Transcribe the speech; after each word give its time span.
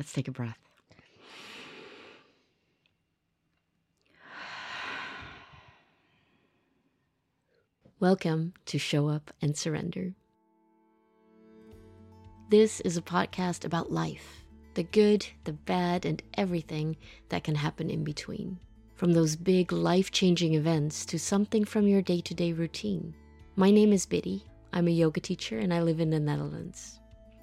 Let's 0.00 0.14
take 0.14 0.28
a 0.28 0.30
breath. 0.30 0.56
Welcome 7.98 8.54
to 8.64 8.78
Show 8.78 9.08
Up 9.10 9.30
and 9.42 9.54
Surrender. 9.54 10.14
This 12.48 12.80
is 12.80 12.96
a 12.96 13.02
podcast 13.02 13.66
about 13.66 13.92
life 13.92 14.46
the 14.72 14.84
good, 14.84 15.26
the 15.44 15.52
bad, 15.52 16.06
and 16.06 16.22
everything 16.32 16.96
that 17.28 17.44
can 17.44 17.54
happen 17.54 17.90
in 17.90 18.02
between. 18.02 18.58
From 18.94 19.12
those 19.12 19.36
big 19.36 19.70
life 19.70 20.10
changing 20.10 20.54
events 20.54 21.04
to 21.04 21.18
something 21.18 21.66
from 21.66 21.86
your 21.86 22.00
day 22.00 22.22
to 22.22 22.34
day 22.34 22.54
routine. 22.54 23.14
My 23.54 23.70
name 23.70 23.92
is 23.92 24.06
Biddy. 24.06 24.46
I'm 24.72 24.88
a 24.88 24.92
yoga 24.92 25.20
teacher 25.20 25.58
and 25.58 25.74
I 25.74 25.82
live 25.82 26.00
in 26.00 26.08
the 26.08 26.20
Netherlands. 26.20 26.99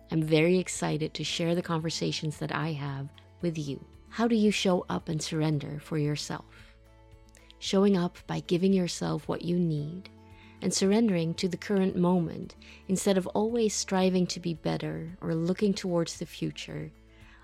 I'm 0.10 0.24
very 0.24 0.58
excited 0.58 1.14
to 1.14 1.24
share 1.24 1.54
the 1.54 1.62
conversations 1.62 2.38
that 2.38 2.56
I 2.56 2.72
have 2.72 3.10
with 3.42 3.58
you. 3.58 3.84
How 4.10 4.28
do 4.28 4.36
you 4.36 4.52
show 4.52 4.86
up 4.90 5.10
and 5.10 5.22
surrender 5.22 5.80
for 5.84 5.98
yourself? 5.98 6.46
Showing 7.60 7.98
up 7.98 8.18
by 8.26 8.40
giving 8.42 8.72
yourself 8.72 9.28
what 9.28 9.42
you 9.42 9.60
need 9.60 10.10
and 10.62 10.74
surrendering 10.74 11.34
to 11.36 11.48
the 11.48 11.58
current 11.58 11.96
moment 11.96 12.56
instead 12.88 13.18
of 13.18 13.28
always 13.28 13.74
striving 13.74 14.26
to 14.28 14.40
be 14.40 14.54
better 14.54 15.18
or 15.22 15.36
looking 15.36 15.74
towards 15.74 16.18
the 16.18 16.26
future. 16.26 16.90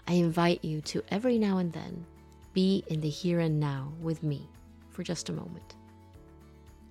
I 0.07 0.13
invite 0.13 0.63
you 0.63 0.81
to 0.81 1.03
every 1.09 1.38
now 1.38 1.57
and 1.57 1.73
then 1.73 2.05
be 2.53 2.83
in 2.88 3.02
the 3.02 3.09
here 3.09 3.39
and 3.39 3.59
now 3.59 3.93
with 3.99 4.23
me 4.23 4.49
for 4.89 5.03
just 5.03 5.30
a 5.30 5.33
moment. 5.33 5.75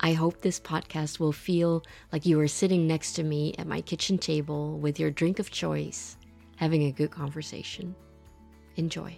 I 0.05 0.15
hope 0.15 0.41
this 0.41 0.59
podcast 0.59 1.21
will 1.21 1.31
feel 1.31 1.85
like 2.11 2.27
you 2.27 2.41
are 2.41 2.49
sitting 2.49 2.89
next 2.89 3.13
to 3.13 3.23
me 3.23 3.55
at 3.57 3.69
my 3.69 3.81
kitchen 3.81 4.19
table 4.19 4.77
with 4.79 4.99
your 4.99 5.13
drink 5.13 5.39
of 5.39 5.53
choice, 5.53 6.17
having 6.57 6.83
a 6.83 6.91
good 6.91 7.13
conversation. 7.13 7.95
Enjoy. 8.75 9.17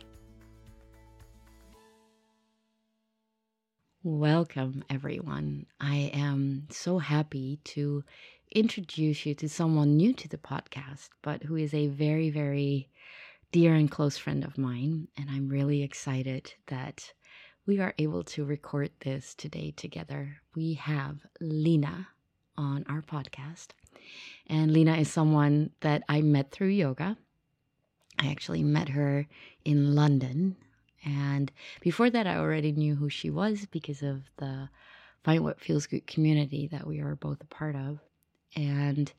Welcome, 4.03 4.85
everyone. 4.91 5.65
I 5.81 6.11
am 6.13 6.67
so 6.69 6.99
happy 6.99 7.61
to 7.65 8.05
introduce 8.55 9.25
you 9.25 9.35
to 9.37 9.49
someone 9.49 9.97
new 9.97 10.13
to 10.13 10.29
the 10.29 10.37
podcast, 10.37 11.09
but 11.23 11.43
who 11.43 11.57
is 11.57 11.73
a 11.73 11.87
very, 11.87 12.29
very 12.29 12.91
dear 13.53 13.75
and 13.75 13.91
close 13.91 14.19
friend 14.19 14.45
of 14.45 14.59
mine. 14.59 15.09
And 15.17 15.31
I'm 15.31 15.49
really 15.49 15.83
excited 15.83 16.53
that 16.67 17.11
we 17.67 17.81
are 17.81 17.95
able 17.99 18.23
to 18.23 18.45
record 18.45 18.91
this 19.01 19.35
today 19.35 19.73
together. 19.77 20.37
We 20.55 20.75
have 20.75 21.17
Lena 21.41 22.09
on 22.59 22.85
our 22.89 23.01
podcast. 23.01 23.69
And 24.47 24.73
Lena 24.73 24.97
is 24.97 25.11
someone 25.11 25.71
that 25.81 26.03
I 26.09 26.21
met 26.21 26.51
through 26.51 26.69
yoga. 26.69 27.17
I 28.19 28.31
actually 28.31 28.63
met 28.63 28.91
her 28.91 29.27
in 29.65 29.95
London. 29.95 30.57
And 31.05 31.51
before 31.81 32.11
that, 32.11 32.27
I 32.27 32.37
already 32.37 32.73
knew 32.73 32.97
who 32.97 33.09
she 33.09 33.31
was 33.31 33.67
because 33.71 34.03
of 34.03 34.23
the 34.37 34.69
Find 35.23 35.43
What 35.43 35.61
Feels 35.61 35.87
Good 35.87 36.07
community 36.07 36.69
that 36.69 36.87
we 36.87 37.01
are 37.01 37.17
both 37.17 37.41
a 37.41 37.47
part 37.47 37.77
of. 37.77 37.99
And 38.57 39.11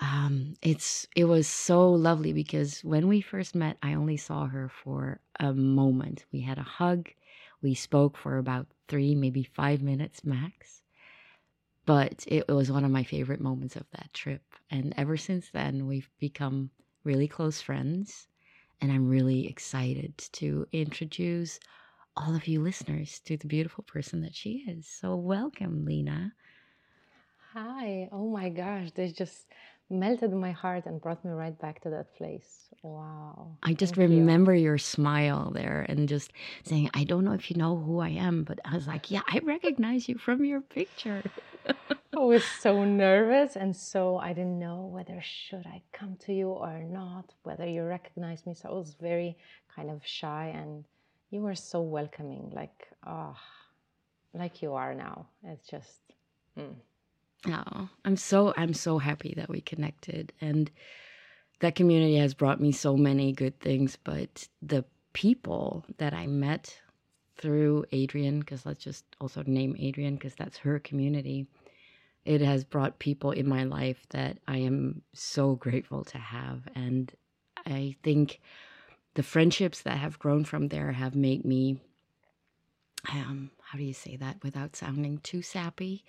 um, 0.00 0.54
it's 0.62 1.06
it 1.14 1.24
was 1.24 1.46
so 1.46 1.92
lovely 1.92 2.32
because 2.32 2.80
when 2.80 3.08
we 3.08 3.20
first 3.20 3.54
met, 3.54 3.76
I 3.82 3.94
only 3.94 4.16
saw 4.16 4.46
her 4.46 4.68
for 4.68 5.20
a 5.38 5.52
moment. 5.52 6.24
We 6.32 6.40
had 6.40 6.58
a 6.58 6.62
hug, 6.62 7.08
we 7.62 7.74
spoke 7.74 8.16
for 8.16 8.38
about 8.38 8.68
three, 8.88 9.14
maybe 9.14 9.42
five 9.44 9.82
minutes 9.82 10.24
max. 10.24 10.82
But 11.86 12.24
it 12.28 12.48
was 12.48 12.70
one 12.70 12.84
of 12.84 12.90
my 12.90 13.04
favorite 13.04 13.40
moments 13.40 13.76
of 13.76 13.88
that 13.92 14.12
trip. 14.12 14.42
And 14.70 14.92
ever 14.96 15.16
since 15.16 15.50
then, 15.50 15.86
we've 15.86 16.10
become 16.18 16.70
really 17.04 17.28
close 17.28 17.60
friends. 17.60 18.28
And 18.80 18.92
I'm 18.92 19.08
really 19.08 19.46
excited 19.48 20.18
to 20.32 20.66
introduce 20.72 21.58
all 22.16 22.34
of 22.34 22.46
you 22.48 22.60
listeners 22.62 23.20
to 23.20 23.36
the 23.36 23.46
beautiful 23.48 23.84
person 23.84 24.20
that 24.22 24.34
she 24.34 24.64
is. 24.68 24.86
So, 24.88 25.16
welcome, 25.16 25.84
Lena. 25.84 26.34
Hi. 27.52 28.08
Oh 28.12 28.28
my 28.30 28.48
gosh. 28.48 28.92
This 28.92 29.12
just 29.12 29.46
melted 29.92 30.32
my 30.32 30.50
heart 30.50 30.86
and 30.86 31.00
brought 31.00 31.24
me 31.24 31.30
right 31.30 31.58
back 31.58 31.80
to 31.82 31.90
that 31.90 32.14
place. 32.16 32.68
Wow. 32.82 33.56
I 33.62 33.74
just 33.74 33.94
Thank 33.94 34.10
remember 34.10 34.54
you. 34.54 34.64
your 34.64 34.78
smile 34.78 35.52
there 35.54 35.86
and 35.88 36.08
just 36.08 36.32
saying, 36.64 36.90
I 36.94 37.04
don't 37.04 37.24
know 37.24 37.32
if 37.32 37.50
you 37.50 37.56
know 37.56 37.76
who 37.76 38.00
I 38.00 38.08
am, 38.08 38.44
but 38.44 38.58
I 38.64 38.74
was 38.74 38.86
like, 38.86 39.10
yeah, 39.10 39.22
I 39.28 39.40
recognize 39.44 40.08
you 40.08 40.18
from 40.18 40.44
your 40.44 40.60
picture. 40.60 41.22
I 42.14 42.18
was 42.18 42.44
so 42.44 42.84
nervous 42.84 43.56
and 43.56 43.74
so 43.74 44.18
I 44.18 44.32
didn't 44.32 44.58
know 44.58 44.90
whether 44.92 45.20
should 45.22 45.66
I 45.66 45.82
come 45.92 46.16
to 46.26 46.32
you 46.32 46.48
or 46.48 46.82
not, 46.82 47.34
whether 47.42 47.66
you 47.66 47.82
recognize 47.84 48.44
me. 48.46 48.54
So 48.54 48.68
I 48.70 48.72
was 48.72 48.94
very 49.00 49.36
kind 49.74 49.90
of 49.90 50.04
shy 50.04 50.52
and 50.54 50.84
you 51.30 51.40
were 51.40 51.54
so 51.54 51.80
welcoming, 51.80 52.52
like, 52.54 52.88
oh, 53.06 53.36
like 54.34 54.62
you 54.62 54.74
are 54.74 54.94
now. 54.94 55.26
It's 55.44 55.66
just, 55.66 56.00
mm. 56.58 56.74
Oh, 57.48 57.88
I'm 58.04 58.16
so 58.16 58.54
I'm 58.56 58.74
so 58.74 58.98
happy 58.98 59.34
that 59.36 59.48
we 59.48 59.60
connected 59.60 60.32
and 60.40 60.70
that 61.60 61.74
community 61.76 62.16
has 62.16 62.34
brought 62.34 62.60
me 62.60 62.72
so 62.72 62.96
many 62.96 63.32
good 63.32 63.58
things, 63.60 63.96
but 64.02 64.48
the 64.60 64.84
people 65.12 65.84
that 65.98 66.12
I 66.12 66.26
met 66.26 66.76
through 67.36 67.84
Adriene, 67.92 68.40
because 68.40 68.66
let's 68.66 68.82
just 68.82 69.04
also 69.20 69.42
name 69.46 69.74
Adriene 69.74 70.14
because 70.14 70.34
that's 70.34 70.58
her 70.58 70.78
community. 70.80 71.46
It 72.24 72.40
has 72.40 72.64
brought 72.64 72.98
people 72.98 73.30
in 73.32 73.48
my 73.48 73.64
life 73.64 74.06
that 74.10 74.38
I 74.46 74.58
am 74.58 75.02
so 75.12 75.54
grateful 75.54 76.04
to 76.04 76.18
have. 76.18 76.62
And 76.74 77.12
I 77.66 77.96
think 78.02 78.40
the 79.14 79.22
friendships 79.22 79.82
that 79.82 79.98
have 79.98 80.18
grown 80.18 80.44
from 80.44 80.68
there 80.68 80.92
have 80.92 81.14
made 81.14 81.44
me 81.44 81.78
um, 83.10 83.50
how 83.72 83.78
do 83.78 83.84
you 83.84 83.94
say 83.94 84.16
that 84.16 84.36
without 84.42 84.76
sounding 84.76 85.16
too 85.22 85.40
sappy? 85.40 86.04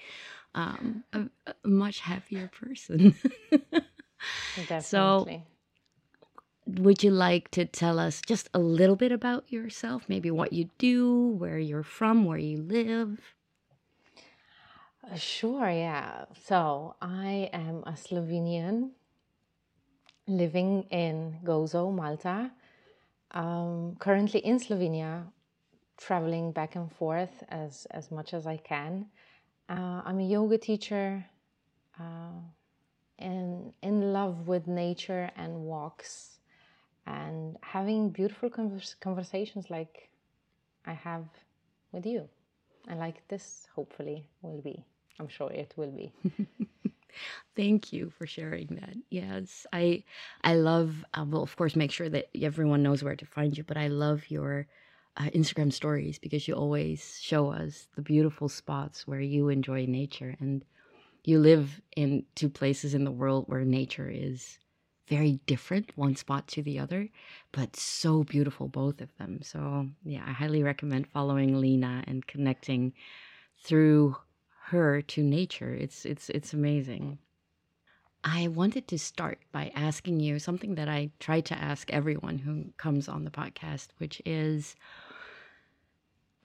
Um, 0.54 1.06
a, 1.14 1.30
a 1.48 1.68
much 1.68 2.02
happier 2.02 2.50
person. 2.50 3.16
Definitely. 4.68 4.82
So, 4.82 5.42
would 6.66 7.04
you 7.04 7.12
like 7.12 7.52
to 7.52 7.64
tell 7.64 8.00
us 8.00 8.20
just 8.20 8.50
a 8.54 8.60
little 8.60 8.98
bit 8.98 9.14
about 9.14 9.50
yourself? 9.50 10.04
Maybe 10.10 10.30
what 10.30 10.52
you 10.52 10.72
do, 10.78 11.30
where 11.38 11.58
you're 11.58 11.84
from, 11.84 12.26
where 12.26 12.38
you 12.38 12.58
live? 12.58 13.22
Uh, 15.10 15.16
sure, 15.16 15.70
yeah. 15.70 16.26
So, 16.44 16.98
I 17.02 17.50
am 17.54 17.84
a 17.88 17.94
Slovenian 17.94 18.90
living 20.28 20.84
in 20.92 21.38
Gozo, 21.46 21.96
Malta. 21.96 22.52
Um, 23.32 23.96
currently 24.00 24.42
in 24.42 24.60
Slovenia, 24.60 25.28
traveling 25.98 26.52
back 26.52 26.76
and 26.76 26.92
forth 26.92 27.44
as, 27.50 27.86
as 27.92 28.12
much 28.12 28.34
as 28.34 28.46
I 28.48 28.58
can. 28.58 29.08
Uh, 29.70 30.02
I'm 30.06 30.20
a 30.20 30.24
yoga 30.26 30.58
teacher 30.58 31.26
uh, 32.00 32.40
and 33.20 33.74
in 33.82 34.14
love 34.14 34.48
with 34.48 34.68
nature 34.68 35.32
and 35.36 35.64
walks 35.64 36.40
and 37.06 37.58
having 37.62 38.10
beautiful 38.10 38.50
convers- 38.50 38.96
conversations 39.00 39.70
like 39.70 40.10
I 40.86 40.94
have 40.94 41.26
with 41.92 42.06
you. 42.06 42.30
And 42.88 43.00
like 43.00 43.28
this, 43.28 43.68
hopefully, 43.76 44.28
will 44.42 44.62
be. 44.62 44.84
I'm 45.20 45.28
sure 45.28 45.52
it 45.52 45.74
will 45.78 45.92
be. 45.92 46.14
Thank 47.56 47.94
you 47.94 48.10
for 48.10 48.26
sharing 48.26 48.68
that. 48.82 48.96
Yes, 49.10 49.66
I 49.74 50.04
I 50.44 50.56
love. 50.56 51.06
Uh, 51.14 51.26
well, 51.28 51.44
of 51.44 51.56
course, 51.56 51.76
make 51.76 51.92
sure 51.92 52.10
that 52.10 52.30
everyone 52.42 52.84
knows 52.84 53.04
where 53.04 53.16
to 53.16 53.26
find 53.26 53.58
you. 53.58 53.64
But 53.64 53.78
I 53.78 53.88
love 53.88 54.30
your 54.30 54.68
uh, 55.18 55.30
Instagram 55.36 55.72
stories 55.72 56.20
because 56.20 56.48
you 56.48 56.54
always 56.56 57.20
show 57.22 57.52
us 57.52 57.88
the 57.96 58.02
beautiful 58.02 58.50
spots 58.50 59.08
where 59.08 59.22
you 59.22 59.50
enjoy 59.50 59.86
nature 59.86 60.36
and 60.40 60.64
you 61.24 61.40
live 61.40 61.82
in 61.96 62.26
two 62.36 62.50
places 62.50 62.94
in 62.94 63.04
the 63.04 63.12
world 63.12 63.46
where 63.48 63.64
nature 63.64 64.10
is 64.10 64.58
very 65.08 65.40
different 65.46 65.92
one 65.96 66.16
spot 66.16 66.48
to 66.48 66.62
the 66.64 66.80
other 66.80 67.10
but 67.52 67.76
so 67.76 68.24
beautiful 68.24 68.68
both 68.68 69.02
of 69.02 69.16
them. 69.18 69.42
So 69.42 69.88
yeah 70.04 70.24
i 70.26 70.32
highly 70.32 70.64
recommend 70.64 71.08
following 71.08 71.60
lena 71.60 72.04
and 72.08 72.26
connecting 72.26 72.94
through 73.58 74.16
her 74.66 75.02
to 75.02 75.24
nature. 75.24 75.74
It's 75.74 76.06
it's 76.06 76.30
it's 76.30 76.54
amazing. 76.54 77.20
I 78.24 78.48
wanted 78.48 78.88
to 78.88 78.98
start 78.98 79.40
by 79.52 79.72
asking 79.76 80.22
you 80.22 80.40
something 80.40 80.76
that 80.76 80.88
I 80.88 81.12
try 81.20 81.42
to 81.42 81.56
ask 81.56 81.92
everyone 81.92 82.38
who 82.38 82.72
comes 82.78 83.10
on 83.10 83.26
the 83.26 83.32
podcast, 83.32 83.90
which 83.98 84.22
is 84.26 84.76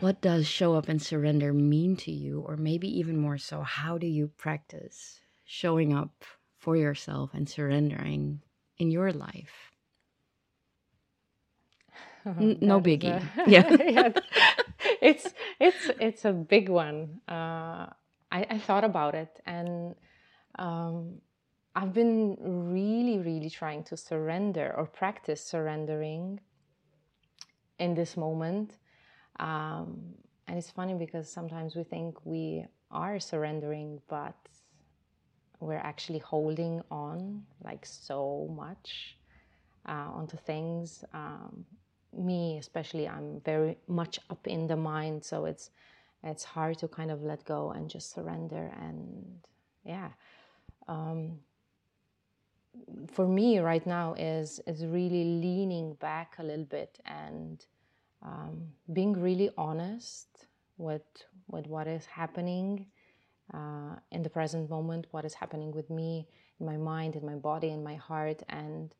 what 0.00 0.20
does 0.20 0.46
show 0.46 0.74
up 0.74 0.88
and 0.88 1.00
surrender 1.02 1.52
mean 1.52 1.96
to 1.96 2.12
you? 2.12 2.40
Or 2.40 2.56
maybe 2.56 2.88
even 2.98 3.16
more 3.18 3.38
so, 3.38 3.62
how 3.62 3.98
do 3.98 4.06
you 4.06 4.28
practice 4.36 5.20
showing 5.44 5.92
up 5.94 6.24
for 6.58 6.76
yourself 6.76 7.30
and 7.34 7.48
surrendering 7.48 8.40
in 8.78 8.90
your 8.90 9.12
life? 9.12 9.72
no 12.24 12.80
biggie. 12.80 13.22
A, 13.22 13.22
yeah. 13.50 13.76
yeah. 13.82 14.12
It's 15.00 15.32
it's 15.60 15.90
it's 16.00 16.24
a 16.24 16.32
big 16.32 16.68
one. 16.68 17.20
Uh, 17.28 17.86
I, 18.30 18.46
I 18.50 18.58
thought 18.58 18.84
about 18.84 19.14
it 19.14 19.40
and 19.46 19.94
um, 20.58 21.20
I've 21.74 21.94
been 21.94 22.36
really, 22.40 23.18
really 23.18 23.50
trying 23.50 23.84
to 23.84 23.96
surrender 23.96 24.74
or 24.76 24.86
practice 24.86 25.42
surrendering 25.44 26.40
in 27.78 27.94
this 27.94 28.16
moment. 28.16 28.74
Um, 29.38 30.14
and 30.46 30.58
it's 30.58 30.70
funny 30.70 30.94
because 30.94 31.30
sometimes 31.30 31.76
we 31.76 31.84
think 31.84 32.24
we 32.24 32.66
are 32.90 33.20
surrendering, 33.20 34.00
but 34.08 34.34
we're 35.60 35.74
actually 35.74 36.20
holding 36.20 36.82
on 36.90 37.42
like 37.62 37.84
so 37.84 38.52
much 38.56 39.16
uh, 39.86 40.08
onto 40.12 40.36
things. 40.36 41.04
Um, 41.12 41.64
me, 42.16 42.58
especially, 42.58 43.06
I'm 43.08 43.40
very 43.44 43.76
much 43.86 44.18
up 44.30 44.46
in 44.46 44.66
the 44.66 44.76
mind, 44.76 45.24
so 45.24 45.44
it's 45.44 45.70
it's 46.24 46.44
hard 46.44 46.78
to 46.78 46.88
kind 46.88 47.10
of 47.10 47.22
let 47.22 47.44
go 47.44 47.70
and 47.70 47.88
just 47.88 48.12
surrender. 48.12 48.72
And 48.80 49.40
yeah, 49.84 50.08
um, 50.88 51.38
for 53.06 53.26
me 53.26 53.58
right 53.58 53.86
now 53.86 54.14
is 54.14 54.60
is 54.66 54.84
really 54.84 55.24
leaning 55.24 55.94
back 55.94 56.36
a 56.38 56.42
little 56.42 56.64
bit 56.64 56.98
and 57.04 57.64
um, 58.22 58.68
being 58.92 59.12
really 59.20 59.50
honest 59.56 60.28
with 60.76 61.02
with 61.48 61.66
what 61.66 61.86
is 61.86 62.04
happening 62.06 62.86
uh, 63.54 63.96
in 64.12 64.22
the 64.22 64.28
present 64.28 64.68
moment, 64.68 65.06
what 65.10 65.24
is 65.24 65.34
happening 65.34 65.72
with 65.72 65.88
me, 65.88 66.28
in 66.60 66.66
my 66.66 66.76
mind, 66.76 67.16
in 67.16 67.24
my 67.24 67.34
body, 67.34 67.68
in 67.68 67.82
my 67.82 67.94
heart, 67.94 68.42
and 68.48 68.94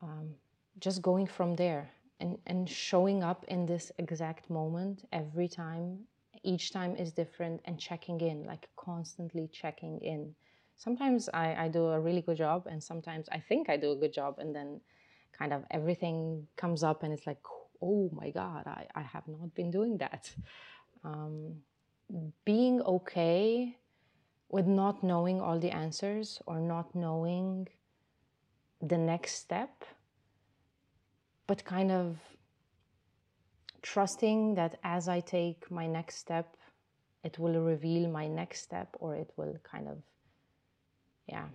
um, 0.00 0.30
just 0.78 1.02
going 1.02 1.26
from 1.26 1.56
there 1.56 1.90
and, 2.20 2.38
and 2.46 2.68
showing 2.68 3.22
up 3.22 3.44
in 3.48 3.66
this 3.66 3.90
exact 3.98 4.48
moment 4.48 5.04
every 5.12 5.48
time. 5.48 5.98
Each 6.44 6.72
time 6.72 6.96
is 6.96 7.12
different 7.12 7.60
and 7.64 7.78
checking 7.78 8.20
in, 8.20 8.44
like 8.44 8.68
constantly 8.76 9.48
checking 9.52 9.98
in. 10.00 10.34
Sometimes 10.76 11.28
I, 11.32 11.54
I 11.54 11.68
do 11.68 11.86
a 11.86 12.00
really 12.00 12.20
good 12.22 12.36
job, 12.36 12.66
and 12.66 12.82
sometimes 12.82 13.28
I 13.30 13.38
think 13.38 13.68
I 13.68 13.76
do 13.76 13.92
a 13.92 13.96
good 13.96 14.12
job, 14.12 14.36
and 14.38 14.54
then 14.54 14.80
kind 15.36 15.52
of 15.52 15.64
everything 15.70 16.46
comes 16.56 16.82
up, 16.82 17.02
and 17.02 17.12
it's 17.12 17.26
like, 17.26 17.38
oh 17.82 18.10
my 18.12 18.30
God, 18.30 18.66
I, 18.66 18.86
I 18.94 19.02
have 19.02 19.26
not 19.26 19.54
been 19.54 19.70
doing 19.70 19.98
that. 19.98 20.32
Um, 21.04 21.56
being 22.44 22.80
okay 22.82 23.76
with 24.48 24.66
not 24.66 25.02
knowing 25.02 25.40
all 25.40 25.58
the 25.58 25.70
answers 25.70 26.40
or 26.46 26.60
not 26.60 26.94
knowing 26.94 27.68
the 28.80 28.98
next 28.98 29.36
step, 29.36 29.84
but 31.46 31.64
kind 31.64 31.90
of 31.90 32.18
trusting 33.80 34.54
that 34.54 34.78
as 34.84 35.08
I 35.08 35.20
take 35.20 35.70
my 35.70 35.86
next 35.86 36.18
step, 36.18 36.56
it 37.24 37.38
will 37.38 37.60
reveal 37.60 38.08
my 38.08 38.26
next 38.26 38.62
step 38.62 38.94
or 39.00 39.14
it 39.16 39.32
will 39.36 39.56
kind 39.64 39.88
of, 39.88 39.98
yeah, 41.26 41.46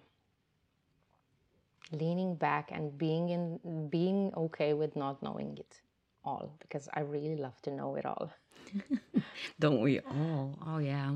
leaning 1.91 2.35
back 2.35 2.71
and 2.71 2.97
being 2.97 3.29
in 3.29 3.89
being 3.89 4.33
okay 4.35 4.73
with 4.73 4.95
not 4.95 5.21
knowing 5.23 5.57
it 5.57 5.81
all 6.27 6.53
because 6.59 6.89
I 6.93 7.01
really 7.01 7.37
love 7.37 7.59
to 7.63 7.71
know 7.71 7.95
it 7.95 8.05
all. 8.05 8.31
Don't 9.59 9.81
we 9.81 9.99
all? 10.01 10.57
Oh 10.65 10.79
yeah. 10.79 11.15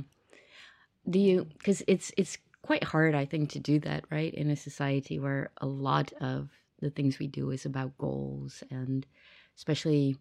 Do 1.10 1.20
you 1.20 1.48
cuz 1.64 1.84
it's 1.88 2.12
it's 2.18 2.38
quite 2.62 2.84
hard 2.84 3.14
I 3.16 3.26
think 3.26 3.50
to 3.52 3.60
do 3.60 3.80
that, 3.80 4.06
right? 4.10 4.34
In 4.34 4.50
a 4.50 4.56
society 4.56 5.20
where 5.20 5.52
a 5.58 5.68
lot 5.68 6.14
of 6.32 6.50
the 6.80 6.90
things 6.90 7.20
we 7.20 7.28
do 7.28 7.52
is 7.52 7.66
about 7.66 7.98
goals 7.98 8.64
and 8.70 9.06
especially 9.56 10.18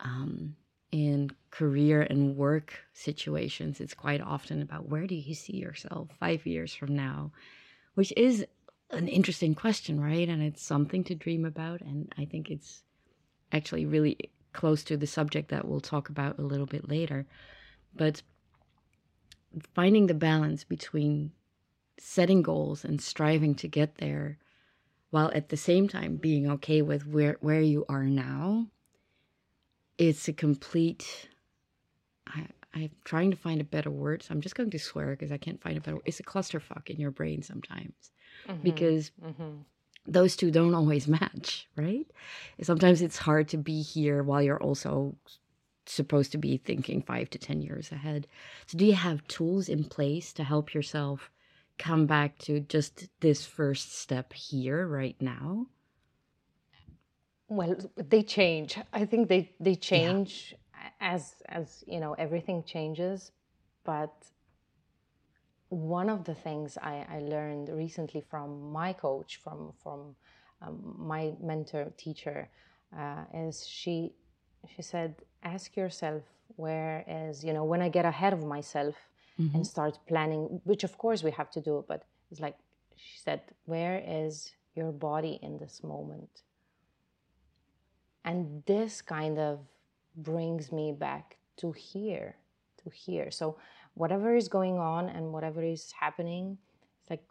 um, 0.00 0.56
in 0.90 1.30
career 1.50 2.02
and 2.02 2.36
work 2.36 2.68
situations 2.92 3.80
it's 3.80 3.94
quite 3.94 4.20
often 4.20 4.62
about 4.62 4.88
where 4.88 5.06
do 5.06 5.14
you 5.14 5.34
see 5.34 5.56
yourself 5.56 6.08
5 6.20 6.46
years 6.46 6.74
from 6.74 6.94
now 6.94 7.32
which 7.94 8.12
is 8.16 8.46
an 8.90 9.08
interesting 9.08 9.54
question 9.54 10.00
right 10.00 10.28
and 10.28 10.42
it's 10.42 10.62
something 10.62 11.02
to 11.04 11.14
dream 11.14 11.44
about 11.44 11.80
and 11.80 12.12
i 12.16 12.24
think 12.24 12.50
it's 12.50 12.84
actually 13.52 13.86
really 13.86 14.18
close 14.52 14.84
to 14.84 14.96
the 14.96 15.06
subject 15.06 15.50
that 15.50 15.66
we'll 15.66 15.80
talk 15.80 16.08
about 16.08 16.38
a 16.38 16.42
little 16.42 16.66
bit 16.66 16.88
later. 16.88 17.26
But 17.94 18.22
finding 19.74 20.06
the 20.06 20.14
balance 20.14 20.64
between 20.64 21.32
setting 21.98 22.42
goals 22.42 22.84
and 22.84 23.00
striving 23.00 23.54
to 23.54 23.68
get 23.68 23.96
there 23.96 24.38
while 25.10 25.30
at 25.34 25.48
the 25.48 25.56
same 25.56 25.86
time 25.86 26.16
being 26.16 26.50
okay 26.50 26.82
with 26.82 27.06
where 27.06 27.36
where 27.40 27.60
you 27.60 27.84
are 27.88 28.04
now 28.04 28.66
it's 29.96 30.26
a 30.26 30.32
complete 30.32 31.28
I, 32.26 32.48
i'm 32.74 32.90
trying 33.04 33.30
to 33.30 33.36
find 33.36 33.60
a 33.60 33.64
better 33.64 33.92
word 33.92 34.24
so 34.24 34.34
i'm 34.34 34.40
just 34.40 34.56
going 34.56 34.70
to 34.70 34.78
swear 34.78 35.10
because 35.10 35.30
i 35.30 35.36
can't 35.36 35.62
find 35.62 35.76
a 35.76 35.80
better 35.80 35.96
word. 35.96 36.04
it's 36.04 36.18
a 36.18 36.24
clusterfuck 36.24 36.90
in 36.90 36.98
your 36.98 37.12
brain 37.12 37.42
sometimes 37.42 38.10
mm-hmm. 38.48 38.60
because 38.62 39.12
mm-hmm 39.24 39.60
those 40.06 40.36
two 40.36 40.50
don't 40.50 40.74
always 40.74 41.08
match, 41.08 41.68
right? 41.76 42.06
Sometimes 42.62 43.02
it's 43.02 43.18
hard 43.18 43.48
to 43.48 43.56
be 43.56 43.82
here 43.82 44.22
while 44.22 44.42
you're 44.42 44.62
also 44.62 45.16
supposed 45.86 46.32
to 46.32 46.38
be 46.38 46.56
thinking 46.56 47.02
five 47.02 47.30
to 47.30 47.38
10 47.38 47.62
years 47.62 47.92
ahead. 47.92 48.26
So, 48.66 48.78
do 48.78 48.86
you 48.86 48.94
have 48.94 49.26
tools 49.28 49.68
in 49.68 49.84
place 49.84 50.32
to 50.34 50.44
help 50.44 50.74
yourself 50.74 51.30
come 51.78 52.06
back 52.06 52.38
to 52.38 52.60
just 52.60 53.08
this 53.20 53.44
first 53.44 53.98
step 53.98 54.32
here, 54.32 54.86
right 54.86 55.16
now? 55.20 55.66
Well, 57.48 57.76
they 57.96 58.22
change. 58.22 58.78
I 58.92 59.04
think 59.04 59.28
they, 59.28 59.52
they 59.60 59.74
change 59.74 60.54
yeah. 60.72 60.88
as, 61.00 61.34
as, 61.48 61.84
you 61.86 62.00
know, 62.00 62.14
everything 62.14 62.64
changes. 62.64 63.32
But 63.84 64.12
one 65.74 66.08
of 66.08 66.24
the 66.24 66.34
things 66.34 66.78
I, 66.80 67.06
I 67.10 67.18
learned 67.20 67.68
recently 67.68 68.20
from 68.20 68.72
my 68.72 68.92
coach, 68.92 69.40
from 69.42 69.72
from 69.82 70.16
um, 70.62 70.94
my 70.98 71.32
mentor 71.40 71.92
teacher, 71.96 72.48
uh, 72.96 73.24
is 73.34 73.66
she 73.66 74.12
she 74.74 74.82
said, 74.82 75.16
ask 75.42 75.76
yourself 75.76 76.22
where 76.56 77.04
is 77.08 77.44
you 77.44 77.52
know 77.52 77.64
when 77.64 77.82
I 77.82 77.88
get 77.88 78.04
ahead 78.04 78.32
of 78.32 78.44
myself 78.44 78.94
mm-hmm. 79.40 79.56
and 79.56 79.66
start 79.66 79.98
planning, 80.06 80.60
which 80.64 80.84
of 80.84 80.96
course 80.98 81.22
we 81.22 81.30
have 81.32 81.50
to 81.50 81.60
do, 81.60 81.84
but 81.88 82.04
it's 82.30 82.40
like 82.40 82.56
she 82.96 83.18
said, 83.18 83.40
where 83.66 84.02
is 84.06 84.52
your 84.74 84.92
body 84.92 85.38
in 85.42 85.58
this 85.58 85.82
moment? 85.82 86.42
And 88.24 88.62
this 88.66 89.02
kind 89.02 89.38
of 89.38 89.60
brings 90.16 90.72
me 90.72 90.92
back 90.92 91.36
to 91.58 91.72
here, 91.72 92.36
to 92.84 92.90
here. 92.90 93.30
So 93.30 93.56
whatever 93.94 94.34
is 94.36 94.48
going 94.48 94.78
on 94.78 95.08
and 95.08 95.32
whatever 95.32 95.62
is 95.62 95.92
happening 95.92 96.58
it's 97.00 97.10
like 97.10 97.24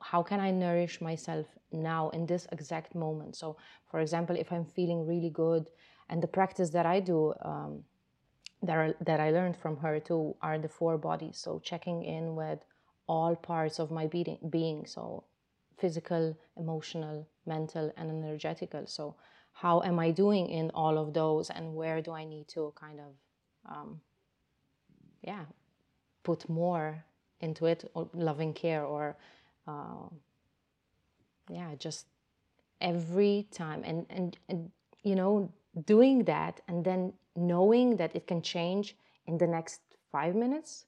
how 0.00 0.22
can 0.22 0.40
i 0.40 0.50
nourish 0.50 1.00
myself 1.00 1.46
now 1.72 2.10
in 2.10 2.26
this 2.26 2.46
exact 2.52 2.94
moment? 2.94 3.36
So 3.36 3.56
for 3.90 4.00
example 4.00 4.36
if 4.36 4.52
i'm 4.52 4.64
feeling 4.64 5.06
really 5.06 5.30
good 5.30 5.66
and 6.08 6.22
the 6.22 6.26
practice 6.26 6.70
that 6.70 6.86
i 6.86 7.00
do 7.00 7.34
um, 7.42 7.82
that, 8.62 8.76
are, 8.76 8.94
that 9.00 9.20
i 9.20 9.30
learned 9.30 9.56
from 9.56 9.76
her 9.78 9.98
too 10.00 10.36
are 10.40 10.58
the 10.58 10.68
four 10.68 10.98
bodies. 10.98 11.38
So 11.38 11.58
checking 11.58 12.04
in 12.04 12.36
with 12.36 12.60
all 13.06 13.36
parts 13.36 13.78
of 13.78 13.90
my 13.90 14.06
being. 14.06 14.86
So 14.86 15.24
physical 15.76 16.36
emotional 16.56 17.26
mental 17.44 17.92
and 17.96 18.10
energetical. 18.10 18.86
So 18.86 19.16
how 19.52 19.82
am 19.82 19.98
i 19.98 20.10
doing 20.10 20.48
in 20.48 20.70
all 20.74 20.98
of 20.98 21.12
those 21.14 21.50
and 21.50 21.74
where 21.74 22.00
do 22.02 22.12
i 22.12 22.24
need 22.24 22.48
to 22.48 22.72
kind 22.74 23.00
of 23.00 23.12
um, 23.66 24.00
yeah 25.26 25.44
put 26.22 26.48
more 26.48 27.04
into 27.40 27.66
it 27.66 27.90
or 27.94 28.08
loving 28.14 28.52
care 28.52 28.84
or 28.84 29.16
uh, 29.66 30.08
yeah 31.48 31.74
just 31.78 32.06
every 32.80 33.46
time. 33.50 33.82
And, 33.84 34.06
and 34.10 34.38
and 34.48 34.70
you 35.02 35.14
know 35.14 35.50
doing 35.86 36.24
that 36.24 36.60
and 36.68 36.84
then 36.84 37.12
knowing 37.36 37.96
that 37.96 38.14
it 38.14 38.26
can 38.26 38.42
change 38.42 38.96
in 39.26 39.38
the 39.38 39.46
next 39.46 39.80
five 40.12 40.34
minutes 40.34 40.86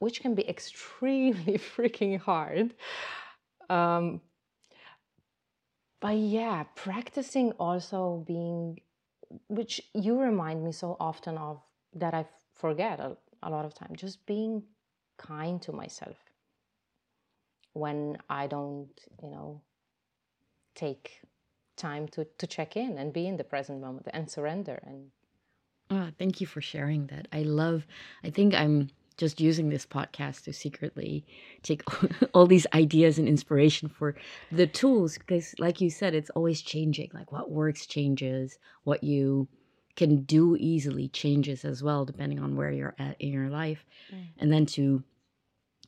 which 0.00 0.20
can 0.22 0.34
be 0.34 0.48
extremely 0.54 1.58
freaking 1.58 2.18
hard. 2.18 2.74
Um, 3.68 4.20
but 6.00 6.16
yeah 6.16 6.64
practicing 6.74 7.52
also 7.52 8.24
being 8.26 8.80
which 9.48 9.80
you 9.94 10.18
remind 10.18 10.64
me 10.64 10.72
so 10.72 10.96
often 11.00 11.36
of 11.38 11.60
that 11.94 12.14
i've 12.14 12.32
forget 12.54 13.00
a, 13.00 13.16
a 13.42 13.50
lot 13.50 13.64
of 13.64 13.74
time 13.74 13.94
just 13.94 14.24
being 14.26 14.62
kind 15.16 15.60
to 15.62 15.72
myself 15.72 16.16
when 17.72 18.18
i 18.28 18.46
don't 18.46 18.90
you 19.22 19.30
know 19.30 19.60
take 20.74 21.20
time 21.76 22.08
to 22.08 22.24
to 22.38 22.46
check 22.46 22.76
in 22.76 22.98
and 22.98 23.12
be 23.12 23.26
in 23.26 23.36
the 23.36 23.44
present 23.44 23.80
moment 23.80 24.06
and 24.12 24.30
surrender 24.30 24.80
and 24.84 25.10
oh, 25.90 26.08
thank 26.18 26.40
you 26.40 26.46
for 26.46 26.60
sharing 26.60 27.06
that. 27.06 27.26
I 27.32 27.42
love 27.42 27.86
i 28.24 28.30
think 28.30 28.54
i'm 28.54 28.90
just 29.20 29.38
using 29.38 29.68
this 29.68 29.84
podcast 29.84 30.44
to 30.44 30.52
secretly 30.52 31.26
take 31.62 31.82
all 32.34 32.46
these 32.46 32.66
ideas 32.72 33.18
and 33.18 33.28
inspiration 33.28 33.88
for 33.88 34.16
the 34.50 34.66
tools 34.66 35.18
because 35.18 35.54
like 35.58 35.80
you 35.80 35.90
said 35.90 36.14
it's 36.14 36.30
always 36.30 36.62
changing. 36.62 37.10
Like 37.12 37.30
what 37.30 37.50
works 37.50 37.86
changes. 37.86 38.58
What 38.84 39.04
you 39.04 39.46
can 39.94 40.22
do 40.22 40.56
easily 40.58 41.08
changes 41.08 41.66
as 41.66 41.82
well 41.82 42.06
depending 42.06 42.40
on 42.40 42.56
where 42.56 42.72
you're 42.72 42.96
at 42.98 43.20
in 43.20 43.30
your 43.30 43.50
life. 43.50 43.84
Mm. 44.12 44.26
and 44.38 44.52
then 44.52 44.66
to 44.66 45.04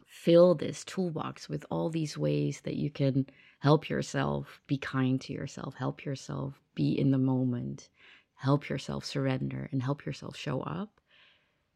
fill 0.07 0.55
this 0.55 0.85
toolbox 0.85 1.49
with 1.49 1.65
all 1.71 1.89
these 1.89 2.19
ways 2.19 2.61
that 2.65 2.77
you 2.77 2.91
can 2.91 3.27
help 3.61 3.89
yourself 3.89 4.61
be 4.67 4.77
kind 4.77 5.21
to 5.23 5.33
yourself, 5.33 5.75
help 5.75 6.05
yourself 6.05 6.61
be 6.75 6.93
in 6.93 7.11
the 7.11 7.19
moment, 7.19 7.89
help 8.35 8.69
yourself 8.69 9.05
surrender, 9.07 9.69
and 9.73 9.83
help 9.83 10.05
yourself 10.05 10.37
show 10.37 10.61
up 10.61 11.01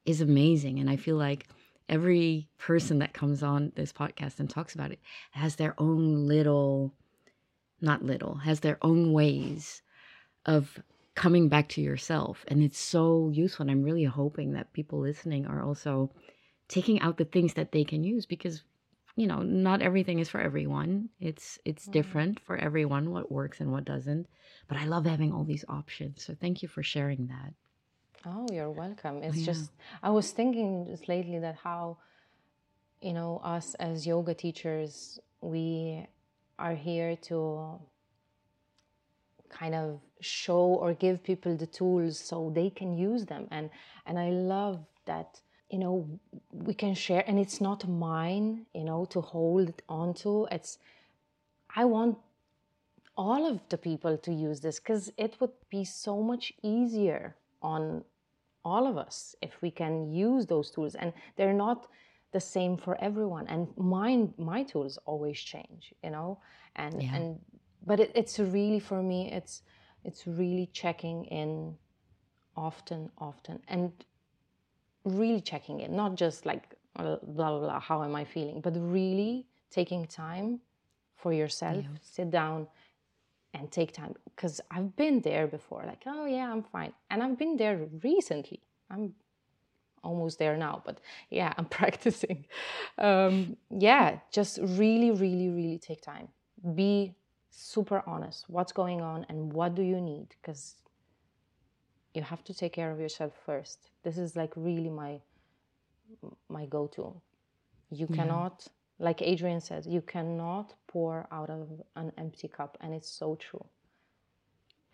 is 0.07 0.21
amazing. 0.21 0.79
And 0.79 0.89
I 0.89 0.97
feel 0.97 1.17
like 1.17 1.49
every 1.89 2.49
person 2.59 3.01
that 3.01 3.13
comes 3.13 3.43
on 3.43 3.73
this 3.75 3.93
podcast 3.93 4.41
and 4.41 4.49
talks 4.49 4.75
about 4.75 4.93
it 4.93 5.01
has 5.33 5.57
their 5.57 5.75
own 5.79 6.27
little, 6.27 6.95
not 7.81 8.03
little, 8.03 8.37
has 8.37 8.61
their 8.61 8.79
own 8.83 9.13
ways 9.13 9.83
of 10.47 10.81
coming 11.15 11.49
back 11.49 11.69
to 11.71 11.81
yourself. 11.81 12.45
And 12.49 12.63
it's 12.63 12.79
so 12.79 13.31
useful. 13.33 13.65
And 13.65 13.71
I'm 13.71 13.83
really 13.83 14.05
hoping 14.05 14.53
that 14.53 14.73
people 14.73 15.01
listening 15.01 15.47
are 15.47 15.63
also 15.63 16.11
taking 16.69 17.01
out 17.01 17.17
the 17.17 17.25
things 17.25 17.55
that 17.55 17.73
they 17.73 17.85
can 17.85 18.05
use 18.05 18.27
because 18.27 18.63
you 19.15 19.27
know 19.27 19.43
not 19.43 19.83
everything 19.83 20.19
is 20.19 20.29
for 20.29 20.41
everyone 20.41 21.09
it's 21.21 21.59
it's 21.65 21.85
mm-hmm. 21.85 21.93
different 21.93 22.41
for 22.41 22.57
everyone 22.57 23.11
what 23.11 23.33
works 23.33 23.61
and 23.61 23.73
what 23.73 23.85
doesn't 23.85 24.27
but 24.69 24.77
i 24.77 24.85
love 24.85 25.07
having 25.07 25.33
all 25.33 25.45
these 25.45 25.65
options 25.69 26.23
so 26.23 26.35
thank 26.39 26.63
you 26.63 26.69
for 26.69 26.83
sharing 26.83 27.29
that 27.29 27.55
oh 28.27 28.47
you're 28.53 28.71
welcome. 28.71 29.23
It's 29.23 29.39
yeah. 29.39 29.47
just 29.47 29.71
i 30.03 30.11
was 30.11 30.31
thinking 30.31 30.87
just 30.87 31.09
lately 31.09 31.39
that 31.39 31.57
how 31.63 31.99
you 33.01 33.13
know 33.13 33.41
us 33.45 33.75
as 33.75 34.07
yoga 34.07 34.35
teachers 34.35 35.19
we 35.41 36.07
are 36.59 36.75
here 36.75 37.17
to 37.17 37.79
kind 39.49 39.75
of 39.75 40.01
show 40.21 40.65
or 40.83 40.95
give 40.95 41.23
people 41.23 41.57
the 41.57 41.67
tools 41.67 42.19
so 42.19 42.51
they 42.55 42.71
can 42.71 42.97
use 42.97 43.27
them. 43.27 43.47
And 43.51 43.71
and 44.07 44.19
i 44.19 44.31
love 44.31 44.81
that 45.05 45.41
you 45.71 45.79
know 45.79 46.09
we 46.53 46.75
can 46.75 46.95
share 46.95 47.25
and 47.27 47.39
it's 47.39 47.61
not 47.61 47.89
mine 47.89 48.67
you 48.75 48.85
know 48.85 49.05
to 49.07 49.21
hold 49.21 49.83
on 49.89 50.15
to 50.15 50.47
it's 50.53 50.79
i 51.75 51.85
want 51.85 52.17
all 53.17 53.47
of 53.47 53.61
the 53.69 53.79
people 53.79 54.17
to 54.17 54.33
use 54.33 54.61
this 54.61 54.79
because 54.79 55.11
it 55.17 55.37
would 55.41 55.51
be 55.71 55.85
so 55.85 56.23
much 56.23 56.53
easier 56.63 57.35
on 57.63 58.05
all 58.71 58.85
of 58.91 58.97
us 59.07 59.17
if 59.49 59.53
we 59.65 59.71
can 59.81 59.93
use 60.27 60.43
those 60.53 60.69
tools 60.75 60.95
and 61.03 61.13
they're 61.37 61.61
not 61.67 61.79
the 62.37 62.45
same 62.55 62.77
for 62.85 62.95
everyone 63.09 63.47
and 63.53 63.63
mine 63.95 64.23
my 64.53 64.61
tools 64.73 64.99
always 65.11 65.39
change 65.53 65.85
you 66.05 66.11
know 66.17 66.31
and 66.85 66.95
yeah. 67.03 67.17
and 67.17 67.27
but 67.91 67.99
it, 68.05 68.11
it's 68.21 68.37
really 68.57 68.81
for 68.89 69.01
me 69.11 69.21
it's 69.39 69.55
it's 70.09 70.23
really 70.41 70.69
checking 70.83 71.19
in 71.41 71.51
often 72.57 73.11
often 73.29 73.57
and 73.69 73.93
really 75.07 75.41
checking 75.41 75.81
in, 75.81 75.95
not 75.95 76.17
just 76.17 76.45
like 76.45 76.75
uh, 76.97 77.17
blah, 77.23 77.51
blah, 77.51 77.61
blah, 77.61 77.81
how 77.81 78.03
am 78.03 78.15
I 78.15 78.25
feeling, 78.25 78.61
but 78.61 78.75
really 78.77 79.47
taking 79.71 80.07
time 80.07 80.61
for 81.17 81.33
yourself, 81.33 81.85
yeah. 81.85 81.99
sit 82.03 82.31
down 82.31 82.67
and 83.59 83.71
take 83.71 83.93
time. 83.93 84.15
Because 84.25 84.61
I've 84.71 84.97
been 84.97 85.21
there 85.21 85.47
before, 85.47 85.83
like, 85.87 86.03
oh 86.07 86.27
yeah, 86.27 86.51
I'm 86.51 86.63
fine. 86.63 86.93
And 87.11 87.23
I've 87.23 87.39
been 87.39 87.57
there 87.57 87.89
recently. 88.03 88.61
I'm 88.91 89.15
almost 90.05 90.39
there 90.39 90.57
now, 90.57 90.83
but 90.85 91.01
yeah, 91.31 91.53
I'm 91.59 91.67
practicing. 91.67 92.47
Um, 92.99 93.57
yeah, 93.71 94.19
just 94.33 94.59
really, 94.63 95.11
really, 95.11 95.49
really 95.49 95.79
take 95.79 96.03
time. 96.03 96.29
Be 96.75 97.15
super 97.51 98.03
honest. 98.07 98.45
What's 98.49 98.73
going 98.73 99.01
on 99.01 99.27
and 99.29 99.53
what 99.53 99.75
do 99.75 99.83
you 99.83 100.01
need? 100.01 100.29
Because 100.41 100.75
you 102.17 102.23
have 102.23 102.43
to 102.45 102.55
take 102.55 102.73
care 102.73 102.91
of 102.91 102.99
yourself 102.99 103.33
first 103.45 103.91
this 104.03 104.17
is 104.17 104.35
like 104.35 104.53
really 104.57 104.89
my 104.89 105.21
my 106.49 106.65
go-to 106.67 107.15
you 107.91 108.07
yeah. 108.09 108.17
cannot 108.17 108.67
like 108.99 109.19
adriene 109.19 109.63
says 109.63 109.87
you 109.87 110.01
cannot 110.01 110.75
pour 110.87 111.27
out 111.31 111.51
of 111.51 111.69
an 111.97 112.13
empty 112.19 112.49
cup 112.49 112.79
and 112.81 112.95
it's 112.95 113.11
so 113.11 113.37
true. 113.37 113.65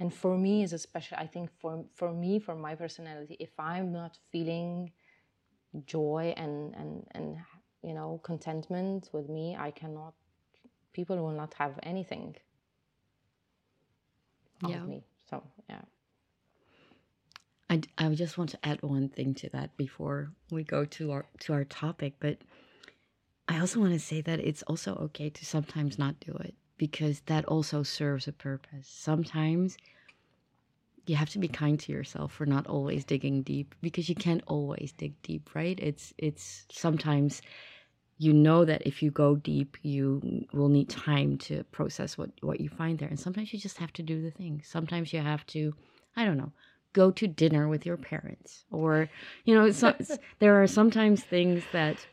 And 0.00 0.12
for 0.12 0.36
me 0.36 0.64
is 0.64 0.72
especially 0.72 1.18
i 1.18 1.28
think 1.28 1.48
for 1.60 1.84
for 1.94 2.12
me 2.12 2.40
for 2.40 2.56
my 2.56 2.74
personality 2.74 3.36
if 3.38 3.52
i'm 3.58 3.92
not 3.92 4.18
feeling 4.32 4.90
joy 5.86 6.34
and 6.36 6.74
and 6.74 7.06
and 7.12 7.36
you 7.84 7.94
know 7.94 8.20
contentment 8.24 9.10
with 9.12 9.28
me 9.28 9.56
i 9.56 9.70
cannot 9.70 10.14
people 10.92 11.16
will 11.16 11.36
not 11.42 11.54
have 11.54 11.78
anything 11.84 12.34
yeah. 14.68 14.76
of 14.76 14.88
me. 14.88 15.04
So 15.30 15.42
yeah. 15.68 15.80
I, 17.70 17.80
I 17.98 18.14
just 18.14 18.36
want 18.36 18.50
to 18.50 18.66
add 18.66 18.82
one 18.82 19.08
thing 19.08 19.34
to 19.34 19.48
that 19.50 19.76
before 19.76 20.30
we 20.50 20.62
go 20.62 20.84
to 20.84 21.12
our 21.12 21.26
to 21.40 21.52
our 21.54 21.64
topic, 21.64 22.14
but 22.20 22.38
I 23.48 23.58
also 23.58 23.80
want 23.80 23.92
to 23.92 23.98
say 23.98 24.20
that 24.20 24.40
it's 24.40 24.62
also 24.64 24.94
okay 24.96 25.30
to 25.30 25.44
sometimes 25.44 25.98
not 25.98 26.20
do 26.20 26.32
it 26.40 26.54
because 26.76 27.20
that 27.26 27.44
also 27.46 27.82
serves 27.82 28.28
a 28.28 28.32
purpose. 28.32 28.88
Sometimes 28.88 29.76
you 31.06 31.16
have 31.16 31.30
to 31.30 31.38
be 31.38 31.48
kind 31.48 31.78
to 31.80 31.92
yourself 31.92 32.32
for 32.32 32.46
not 32.46 32.66
always 32.66 33.04
digging 33.04 33.42
deep 33.42 33.74
because 33.82 34.08
you 34.08 34.14
can't 34.14 34.42
always 34.46 34.92
dig 34.96 35.20
deep, 35.22 35.50
right? 35.54 35.78
It's 35.80 36.14
it's 36.18 36.66
sometimes 36.70 37.42
you 38.18 38.32
know 38.32 38.64
that 38.64 38.82
if 38.86 39.02
you 39.02 39.10
go 39.10 39.34
deep, 39.34 39.76
you 39.82 40.46
will 40.52 40.68
need 40.68 40.88
time 40.88 41.38
to 41.38 41.64
process 41.64 42.16
what 42.16 42.30
what 42.40 42.60
you 42.60 42.68
find 42.68 42.98
there, 42.98 43.08
and 43.08 43.18
sometimes 43.18 43.52
you 43.52 43.58
just 43.58 43.78
have 43.78 43.92
to 43.94 44.02
do 44.02 44.22
the 44.22 44.30
thing. 44.30 44.62
Sometimes 44.64 45.12
you 45.12 45.20
have 45.20 45.44
to, 45.46 45.74
I 46.16 46.24
don't 46.24 46.38
know, 46.38 46.52
go 46.92 47.10
to 47.10 47.26
dinner 47.26 47.68
with 47.68 47.84
your 47.86 47.96
parents 47.96 48.64
or 48.70 49.08
you 49.44 49.54
know 49.54 49.64
it's, 49.64 50.18
there 50.38 50.62
are 50.62 50.66
sometimes 50.66 51.22
things 51.22 51.62
that 51.72 52.06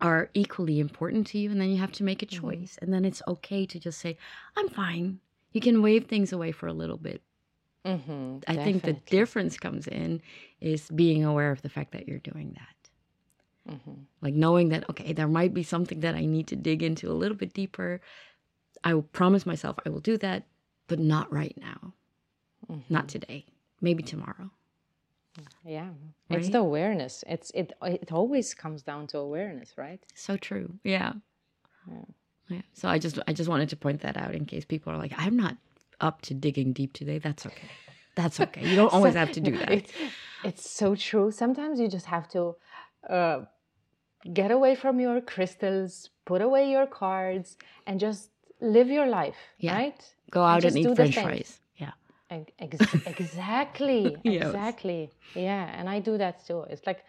are 0.00 0.30
equally 0.34 0.80
important 0.80 1.26
to 1.28 1.38
you 1.38 1.50
and 1.50 1.60
then 1.60 1.70
you 1.70 1.78
have 1.78 1.92
to 1.92 2.04
make 2.04 2.22
a 2.22 2.26
mm-hmm. 2.26 2.40
choice. 2.40 2.72
Mm-hmm. 2.74 2.84
and 2.84 2.94
then 2.94 3.04
it's 3.04 3.22
okay 3.28 3.66
to 3.66 3.78
just 3.78 3.98
say 3.98 4.16
i'm 4.56 4.68
fine. 4.68 5.20
You 5.52 5.60
can 5.60 5.82
wave 5.82 6.06
things 6.06 6.32
away 6.32 6.52
for 6.52 6.68
a 6.68 6.72
little 6.72 6.96
bit. 6.96 7.22
Mm-hmm, 7.84 8.38
i 8.46 8.56
think 8.56 8.82
the 8.82 8.92
difference 8.92 9.56
comes 9.56 9.86
in 9.86 10.20
is 10.60 10.88
being 10.90 11.24
aware 11.24 11.50
of 11.50 11.62
the 11.62 11.68
fact 11.68 11.92
that 11.92 12.06
you're 12.06 12.18
doing 12.18 12.56
that. 12.58 13.74
Mm-hmm. 13.74 14.00
like 14.22 14.34
knowing 14.34 14.70
that 14.70 14.88
okay 14.88 15.12
there 15.12 15.28
might 15.28 15.52
be 15.52 15.62
something 15.62 16.00
that 16.00 16.14
i 16.14 16.24
need 16.24 16.46
to 16.48 16.56
dig 16.56 16.82
into 16.82 17.10
a 17.10 17.14
little 17.14 17.36
bit 17.36 17.52
deeper. 17.52 18.00
I 18.82 18.94
will 18.94 19.02
promise 19.02 19.44
myself 19.46 19.76
i 19.84 19.88
will 19.90 20.00
do 20.00 20.16
that 20.18 20.44
but 20.88 20.98
not 20.98 21.32
right 21.32 21.56
now. 21.56 21.94
Not 22.68 23.04
mm-hmm. 23.04 23.06
today. 23.06 23.46
Maybe 23.80 24.02
tomorrow 24.02 24.50
yeah. 25.64 25.88
Right? 26.28 26.38
it's 26.38 26.48
the 26.50 26.58
awareness. 26.58 27.24
It's 27.26 27.50
it 27.54 27.72
it 27.82 28.12
always 28.12 28.54
comes 28.54 28.82
down 28.82 29.06
to 29.08 29.18
awareness 29.18 29.74
right? 29.76 30.00
So 30.14 30.36
true. 30.36 30.74
Yeah. 30.84 31.12
yeah. 31.90 32.04
Yeah. 32.48 32.62
So 32.72 32.88
i 32.88 32.98
just 32.98 33.18
i 33.28 33.32
just 33.32 33.48
wanted 33.48 33.68
to 33.68 33.76
point 33.76 34.00
that 34.00 34.16
out 34.16 34.34
in 34.34 34.44
case 34.44 34.64
people 34.64 34.92
are 34.92 34.98
like 34.98 35.12
i'm 35.16 35.36
not 35.36 35.56
up 36.00 36.22
to 36.22 36.34
digging 36.34 36.72
deep 36.72 36.92
today. 36.92 37.18
That's 37.18 37.46
okay. 37.46 37.68
That's 38.16 38.40
okay. 38.44 38.66
You 38.66 38.76
don't 38.76 38.92
always 38.92 39.14
have 39.14 39.32
to 39.32 39.40
do 39.40 39.56
that. 39.58 39.70
it's, 39.70 39.92
it's 40.44 40.70
so 40.70 40.94
true. 40.94 41.30
Sometimes 41.30 41.78
you 41.78 41.88
just 41.88 42.06
have 42.06 42.28
to 42.30 42.56
uh, 43.08 43.40
get 44.32 44.50
away 44.50 44.74
from 44.74 45.00
your 45.00 45.20
crystals 45.20 46.10
put 46.24 46.42
away 46.42 46.70
your 46.70 46.86
cards 46.86 47.56
and 47.86 47.98
just 47.98 48.30
live 48.60 48.88
your 48.88 49.06
life 49.06 49.36
yeah. 49.58 49.74
right? 49.74 50.14
Go 50.30 50.42
out 50.42 50.64
and, 50.64 50.76
and 50.76 50.86
eat 50.86 50.96
french 50.96 51.18
fries 51.18 51.60
exactly 53.06 54.16
yes. 54.24 54.46
exactly 54.46 55.10
yeah 55.34 55.64
and 55.78 55.88
i 55.88 55.98
do 55.98 56.16
that 56.18 56.44
too 56.46 56.64
it's 56.70 56.86
like 56.86 57.04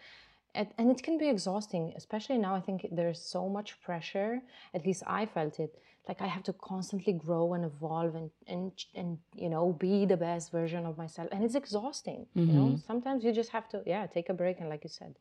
and 0.54 0.90
it 0.90 1.02
can 1.02 1.16
be 1.16 1.28
exhausting 1.28 1.92
especially 1.96 2.38
now 2.38 2.54
i 2.54 2.60
think 2.60 2.86
there's 2.92 3.20
so 3.20 3.48
much 3.48 3.80
pressure 3.82 4.40
at 4.74 4.84
least 4.86 5.02
i 5.06 5.24
felt 5.24 5.58
it 5.58 5.78
like 6.08 6.20
i 6.20 6.26
have 6.26 6.42
to 6.42 6.52
constantly 6.52 7.12
grow 7.12 7.54
and 7.54 7.64
evolve 7.64 8.14
and 8.14 8.30
and, 8.46 8.72
and 8.94 9.18
you 9.34 9.48
know 9.48 9.72
be 9.72 10.04
the 10.04 10.16
best 10.16 10.52
version 10.52 10.84
of 10.84 10.98
myself 10.98 11.28
and 11.32 11.42
it's 11.44 11.54
exhausting 11.54 12.26
mm-hmm. 12.36 12.50
you 12.50 12.54
know 12.54 12.66
mm-hmm. 12.66 12.86
sometimes 12.86 13.24
you 13.24 13.32
just 13.32 13.50
have 13.50 13.68
to 13.68 13.82
yeah 13.86 14.06
take 14.06 14.28
a 14.28 14.34
break 14.34 14.60
and 14.60 14.68
like 14.68 14.84
you 14.84 14.90
said 14.90 15.14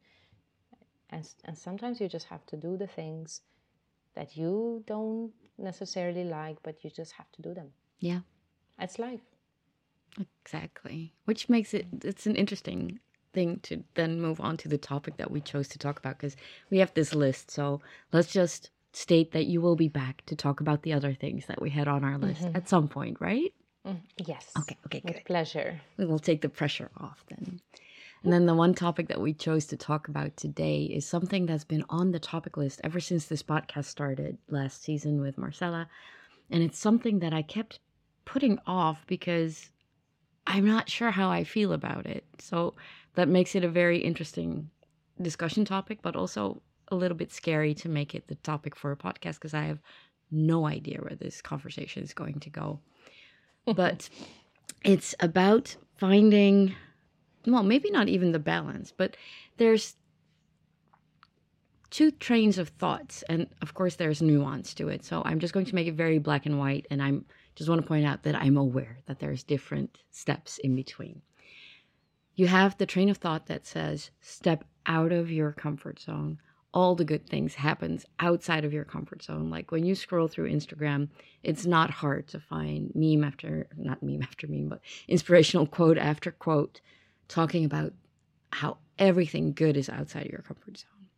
and, 1.11 1.27
and 1.45 1.57
sometimes 1.57 1.99
you 2.01 2.07
just 2.07 2.27
have 2.27 2.45
to 2.45 2.55
do 2.55 2.77
the 2.77 2.87
things 2.87 3.41
that 4.15 4.35
you 4.35 4.83
don't 4.87 5.31
necessarily 5.57 6.23
like 6.23 6.57
but 6.63 6.83
you 6.83 6.89
just 6.89 7.13
have 7.13 7.31
to 7.31 7.41
do 7.41 7.53
them 7.53 7.69
yeah 7.99 8.19
it's 8.79 8.99
life 8.99 9.30
Exactly. 10.43 11.13
Which 11.25 11.49
makes 11.49 11.73
it 11.73 11.87
it's 12.03 12.25
an 12.25 12.35
interesting 12.35 12.99
thing 13.33 13.59
to 13.63 13.83
then 13.95 14.21
move 14.21 14.41
on 14.41 14.57
to 14.57 14.67
the 14.67 14.77
topic 14.77 15.17
that 15.17 15.31
we 15.31 15.41
chose 15.41 15.67
to 15.69 15.79
talk 15.79 15.97
about 15.99 16.17
because 16.17 16.35
we 16.69 16.79
have 16.79 16.93
this 16.93 17.15
list. 17.15 17.51
So 17.51 17.81
let's 18.11 18.31
just 18.31 18.71
state 18.93 19.31
that 19.31 19.45
you 19.45 19.61
will 19.61 19.75
be 19.75 19.87
back 19.87 20.23
to 20.25 20.35
talk 20.35 20.59
about 20.59 20.83
the 20.83 20.93
other 20.93 21.13
things 21.13 21.45
that 21.45 21.61
we 21.61 21.69
had 21.69 21.87
on 21.87 22.03
our 22.03 22.17
list 22.17 22.41
mm-hmm. 22.41 22.57
at 22.57 22.67
some 22.67 22.87
point, 22.87 23.17
right? 23.19 23.53
Mm, 23.87 24.01
yes. 24.27 24.51
Okay, 24.59 24.77
okay, 24.85 25.01
With 25.03 25.23
pleasure. 25.25 25.79
We 25.97 26.05
will 26.05 26.19
take 26.19 26.41
the 26.41 26.49
pressure 26.49 26.91
off 26.97 27.23
then. 27.29 27.61
And 28.23 28.31
then 28.31 28.45
the 28.45 28.53
one 28.53 28.75
topic 28.75 29.07
that 29.07 29.19
we 29.19 29.33
chose 29.33 29.65
to 29.67 29.77
talk 29.77 30.07
about 30.07 30.37
today 30.37 30.83
is 30.83 31.07
something 31.07 31.47
that's 31.47 31.63
been 31.63 31.83
on 31.89 32.11
the 32.11 32.19
topic 32.19 32.55
list 32.55 32.79
ever 32.83 32.99
since 32.99 33.25
this 33.25 33.41
podcast 33.41 33.85
started 33.85 34.37
last 34.47 34.83
season 34.83 35.21
with 35.21 35.39
Marcella. 35.39 35.89
And 36.51 36.61
it's 36.61 36.77
something 36.77 37.19
that 37.19 37.33
I 37.33 37.41
kept 37.41 37.79
putting 38.25 38.59
off 38.67 39.07
because 39.07 39.71
I'm 40.51 40.65
not 40.65 40.89
sure 40.89 41.11
how 41.11 41.29
I 41.29 41.45
feel 41.45 41.71
about 41.71 42.05
it. 42.05 42.25
So 42.39 42.75
that 43.15 43.29
makes 43.29 43.55
it 43.55 43.63
a 43.63 43.69
very 43.69 43.99
interesting 43.99 44.69
discussion 45.21 45.63
topic, 45.63 45.99
but 46.01 46.17
also 46.17 46.61
a 46.89 46.95
little 46.95 47.15
bit 47.15 47.31
scary 47.31 47.73
to 47.75 47.87
make 47.87 48.13
it 48.13 48.27
the 48.27 48.35
topic 48.35 48.75
for 48.75 48.91
a 48.91 48.97
podcast 48.97 49.35
because 49.35 49.53
I 49.53 49.63
have 49.63 49.79
no 50.29 50.67
idea 50.67 50.99
where 50.99 51.15
this 51.15 51.41
conversation 51.41 52.03
is 52.03 52.13
going 52.13 52.41
to 52.41 52.49
go. 52.49 52.79
but 53.75 54.09
it's 54.83 55.15
about 55.21 55.73
finding, 55.95 56.75
well, 57.45 57.63
maybe 57.63 57.89
not 57.89 58.09
even 58.09 58.33
the 58.33 58.39
balance, 58.39 58.91
but 58.91 59.15
there's 59.55 59.95
two 61.91 62.11
trains 62.11 62.57
of 62.57 62.69
thoughts. 62.69 63.23
And 63.29 63.47
of 63.61 63.73
course, 63.73 63.95
there's 63.95 64.21
nuance 64.21 64.73
to 64.73 64.89
it. 64.89 65.05
So 65.05 65.21
I'm 65.23 65.39
just 65.39 65.53
going 65.53 65.67
to 65.67 65.75
make 65.75 65.87
it 65.87 65.93
very 65.93 66.19
black 66.19 66.45
and 66.45 66.59
white. 66.59 66.87
And 66.91 67.01
I'm 67.01 67.23
just 67.61 67.69
want 67.69 67.79
to 67.79 67.87
point 67.87 68.07
out 68.07 68.23
that 68.23 68.35
I'm 68.35 68.57
aware 68.57 68.97
that 69.05 69.19
there's 69.19 69.43
different 69.43 69.99
steps 70.09 70.57
in 70.57 70.75
between. 70.75 71.21
You 72.33 72.47
have 72.47 72.75
the 72.75 72.87
train 72.87 73.07
of 73.07 73.17
thought 73.17 73.45
that 73.45 73.67
says, 73.67 74.09
step 74.19 74.63
out 74.87 75.11
of 75.11 75.29
your 75.29 75.51
comfort 75.51 75.99
zone. 75.99 76.39
All 76.73 76.95
the 76.95 77.05
good 77.05 77.29
things 77.29 77.53
happens 77.53 78.03
outside 78.19 78.65
of 78.65 78.73
your 78.73 78.83
comfort 78.83 79.21
zone. 79.21 79.51
Like 79.51 79.71
when 79.71 79.85
you 79.85 79.93
scroll 79.93 80.27
through 80.27 80.51
instagram 80.51 81.09
it's 81.43 81.67
not 81.67 81.91
hard 81.91 82.27
to 82.29 82.39
find 82.39 82.91
meme 82.95 83.23
after 83.23 83.67
not 83.77 84.01
meme 84.01 84.23
after 84.23 84.47
meme 84.47 84.69
but 84.69 84.81
inspirational 85.07 85.67
quote 85.67 85.99
after 85.99 86.31
quote 86.31 86.81
talking 87.27 87.63
about 87.63 87.93
how 88.53 88.77
everything 88.97 89.53
good 89.53 89.77
is 89.77 89.87
outside 89.87 90.25
of 90.25 90.31
your 90.31 90.41
comfort 90.41 90.79
zone. 90.79 91.09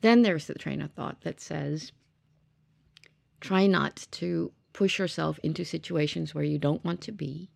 Then 0.00 0.22
there's 0.22 0.46
the 0.46 0.54
train 0.54 0.80
of 0.80 0.92
thought 0.92 1.20
that 1.20 1.38
says 1.38 1.92
try 3.40 3.66
not 3.66 4.06
to 4.12 4.52
push 4.72 4.98
yourself 4.98 5.38
into 5.42 5.64
situations 5.64 6.34
where 6.34 6.44
you 6.44 6.58
don't 6.58 6.84
want 6.84 7.00
to 7.00 7.12
be 7.12 7.50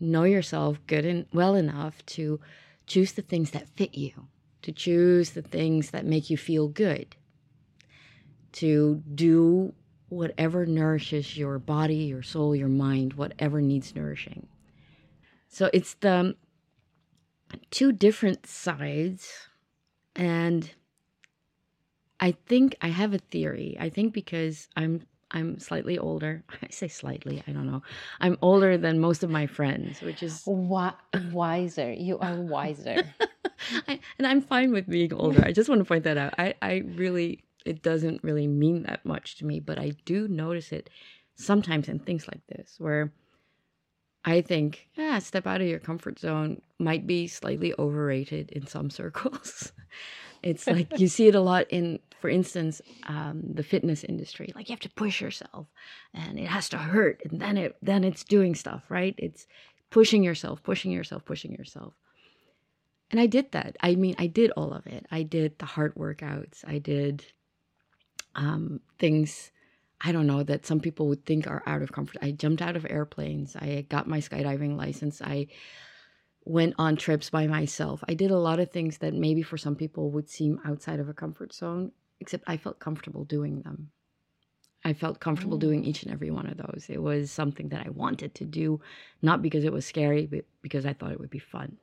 know 0.00 0.22
yourself 0.22 0.78
good 0.86 1.04
and 1.04 1.26
well 1.32 1.56
enough 1.56 2.04
to 2.06 2.38
choose 2.86 3.12
the 3.12 3.22
things 3.22 3.50
that 3.50 3.68
fit 3.68 3.94
you 3.94 4.28
to 4.62 4.72
choose 4.72 5.30
the 5.30 5.42
things 5.42 5.90
that 5.90 6.04
make 6.04 6.30
you 6.30 6.36
feel 6.36 6.68
good, 6.68 7.16
to 8.52 9.02
do 9.14 9.72
whatever 10.08 10.66
nourishes 10.66 11.36
your 11.36 11.58
body, 11.58 11.96
your 11.96 12.22
soul, 12.22 12.56
your 12.56 12.68
mind, 12.68 13.14
whatever 13.14 13.60
needs 13.60 13.94
nourishing. 13.94 14.46
So 15.48 15.70
it's 15.72 15.94
the 15.94 16.36
two 17.70 17.92
different 17.92 18.46
sides. 18.46 19.30
And 20.16 20.70
I 22.20 22.32
think 22.32 22.76
I 22.80 22.88
have 22.88 23.14
a 23.14 23.18
theory. 23.18 23.76
I 23.78 23.90
think 23.90 24.12
because 24.12 24.68
I'm 24.76 25.02
I'm 25.30 25.58
slightly 25.58 25.98
older. 25.98 26.42
I 26.62 26.68
say 26.70 26.88
slightly, 26.88 27.42
I 27.46 27.52
don't 27.52 27.66
know. 27.66 27.82
I'm 28.20 28.38
older 28.42 28.78
than 28.78 28.98
most 28.98 29.22
of 29.22 29.30
my 29.30 29.46
friends, 29.46 30.00
which 30.00 30.22
is 30.22 30.42
wiser. 31.16 31.92
You 31.92 32.18
are 32.18 32.36
wiser. 32.36 33.02
I, 33.88 34.00
and 34.18 34.26
I'm 34.26 34.40
fine 34.40 34.72
with 34.72 34.88
being 34.88 35.12
older. 35.12 35.42
I 35.44 35.52
just 35.52 35.68
want 35.68 35.80
to 35.80 35.84
point 35.84 36.04
that 36.04 36.16
out. 36.16 36.34
I, 36.38 36.54
I 36.62 36.82
really, 36.94 37.44
it 37.64 37.82
doesn't 37.82 38.22
really 38.22 38.46
mean 38.46 38.84
that 38.84 39.04
much 39.04 39.36
to 39.38 39.46
me, 39.46 39.60
but 39.60 39.78
I 39.78 39.92
do 40.04 40.28
notice 40.28 40.72
it 40.72 40.88
sometimes 41.34 41.88
in 41.88 41.98
things 41.98 42.26
like 42.26 42.44
this 42.48 42.76
where 42.78 43.12
I 44.24 44.42
think, 44.42 44.88
yeah, 44.94 45.18
step 45.20 45.46
out 45.46 45.60
of 45.60 45.66
your 45.66 45.78
comfort 45.78 46.18
zone 46.18 46.60
might 46.78 47.06
be 47.06 47.26
slightly 47.26 47.74
overrated 47.78 48.50
in 48.50 48.66
some 48.66 48.90
circles. 49.00 49.72
it's 50.42 50.66
like 50.66 50.98
you 50.98 51.08
see 51.08 51.28
it 51.28 51.34
a 51.34 51.40
lot 51.40 51.66
in, 51.70 51.98
for 52.20 52.28
instance, 52.28 52.80
um, 53.06 53.42
the 53.44 53.62
fitness 53.62 54.04
industry. 54.04 54.52
Like 54.54 54.68
you 54.68 54.72
have 54.72 54.80
to 54.80 54.90
push 54.90 55.20
yourself, 55.20 55.66
and 56.14 56.38
it 56.38 56.46
has 56.46 56.68
to 56.70 56.78
hurt, 56.78 57.22
and 57.24 57.40
then 57.40 57.56
it 57.56 57.76
then 57.82 58.04
it's 58.04 58.24
doing 58.24 58.54
stuff, 58.54 58.84
right? 58.88 59.14
It's 59.18 59.46
pushing 59.90 60.22
yourself, 60.22 60.62
pushing 60.62 60.90
yourself, 60.90 61.24
pushing 61.24 61.52
yourself. 61.52 61.94
And 63.10 63.18
I 63.18 63.26
did 63.26 63.52
that. 63.52 63.76
I 63.80 63.94
mean, 63.94 64.14
I 64.18 64.26
did 64.26 64.50
all 64.50 64.72
of 64.72 64.86
it. 64.86 65.06
I 65.10 65.22
did 65.22 65.58
the 65.58 65.66
heart 65.66 65.96
workouts. 65.96 66.62
I 66.66 66.78
did 66.78 67.24
um, 68.34 68.80
things 68.98 69.50
I 70.00 70.12
don't 70.12 70.26
know 70.26 70.42
that 70.44 70.64
some 70.64 70.80
people 70.80 71.08
would 71.08 71.24
think 71.24 71.46
are 71.46 71.62
out 71.66 71.82
of 71.82 71.92
comfort. 71.92 72.18
I 72.22 72.30
jumped 72.30 72.62
out 72.62 72.76
of 72.76 72.86
airplanes. 72.88 73.56
I 73.56 73.86
got 73.88 74.06
my 74.06 74.18
skydiving 74.18 74.76
license. 74.76 75.20
I 75.20 75.48
went 76.44 76.74
on 76.78 76.96
trips 76.96 77.30
by 77.30 77.46
myself. 77.46 78.02
I 78.08 78.14
did 78.14 78.30
a 78.30 78.38
lot 78.38 78.60
of 78.60 78.70
things 78.70 78.98
that 78.98 79.12
maybe 79.12 79.42
for 79.42 79.58
some 79.58 79.74
people 79.74 80.10
would 80.12 80.30
seem 80.30 80.60
outside 80.64 81.00
of 81.00 81.08
a 81.08 81.14
comfort 81.14 81.52
zone, 81.52 81.92
except 82.20 82.44
I 82.46 82.56
felt 82.56 82.78
comfortable 82.78 83.24
doing 83.24 83.62
them. 83.62 83.90
I 84.84 84.92
felt 84.92 85.20
comfortable 85.20 85.58
doing 85.58 85.82
mm. 85.82 85.86
each 85.86 86.02
and 86.02 86.12
every 86.12 86.30
one 86.30 86.46
of 86.46 86.56
those. 86.56 86.86
It 86.88 87.02
was 87.02 87.30
something 87.30 87.68
that 87.70 87.86
I 87.86 87.90
wanted 87.90 88.34
to 88.36 88.44
do, 88.44 88.80
not 89.22 89.42
because 89.42 89.64
it 89.64 89.72
was 89.72 89.84
scary, 89.84 90.26
but 90.26 90.44
because 90.62 90.86
I 90.86 90.92
thought 90.92 91.12
it 91.12 91.20
would 91.20 91.30
be 91.30 91.38
fun. 91.38 91.76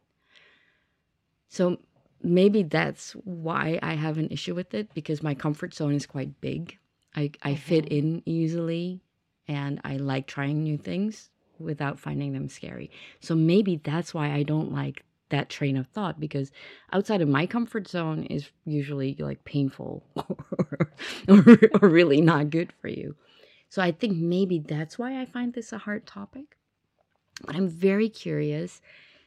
So 1.50 1.78
maybe 2.24 2.64
that's 2.64 3.12
why 3.24 3.80
I 3.82 3.94
have 3.94 4.18
an 4.18 4.30
issue 4.30 4.56
with 4.56 4.74
it 4.74 4.94
because 4.94 5.22
my 5.22 5.36
comfort 5.36 5.74
zone 5.74 5.94
is 5.94 6.06
quite 6.06 6.42
big. 6.42 6.78
I, 7.16 7.32
I 7.44 7.56
fit 7.56 7.88
in 7.88 8.24
easily 8.26 9.02
and 9.48 9.80
I 9.84 9.98
like 9.98 10.28
trying 10.28 10.64
new 10.64 10.78
things 10.78 11.30
without 11.60 12.00
finding 12.00 12.34
them 12.34 12.50
scary. 12.50 12.92
So 13.20 13.36
maybe 13.36 13.78
that's 13.78 14.14
why 14.14 14.32
I 14.32 14.44
don't 14.44 14.74
like 14.74 15.04
that 15.30 15.50
train 15.50 15.78
of 15.78 15.88
thought 15.88 16.20
because 16.20 16.52
outside 16.94 17.22
of 17.22 17.28
my 17.28 17.46
comfort 17.46 17.88
zone 17.88 18.24
is 18.26 18.50
usually 18.66 19.16
like 19.20 19.44
painful 19.44 20.04
or, 20.16 20.90
or, 21.28 21.60
or 21.82 21.90
really 21.90 22.22
not 22.22 22.50
good 22.50 22.72
for 22.82 22.88
you. 22.88 23.16
So 23.70 23.82
I 23.82 23.92
think 23.92 24.18
maybe 24.18 24.60
that's 24.60 25.00
why 25.00 25.20
I 25.20 25.26
find 25.26 25.54
this 25.54 25.74
a 25.74 25.80
hard 25.80 26.06
topic. 26.06 26.58
But 27.46 27.56
I'm 27.56 27.68
very 27.68 28.08
curious 28.08 28.82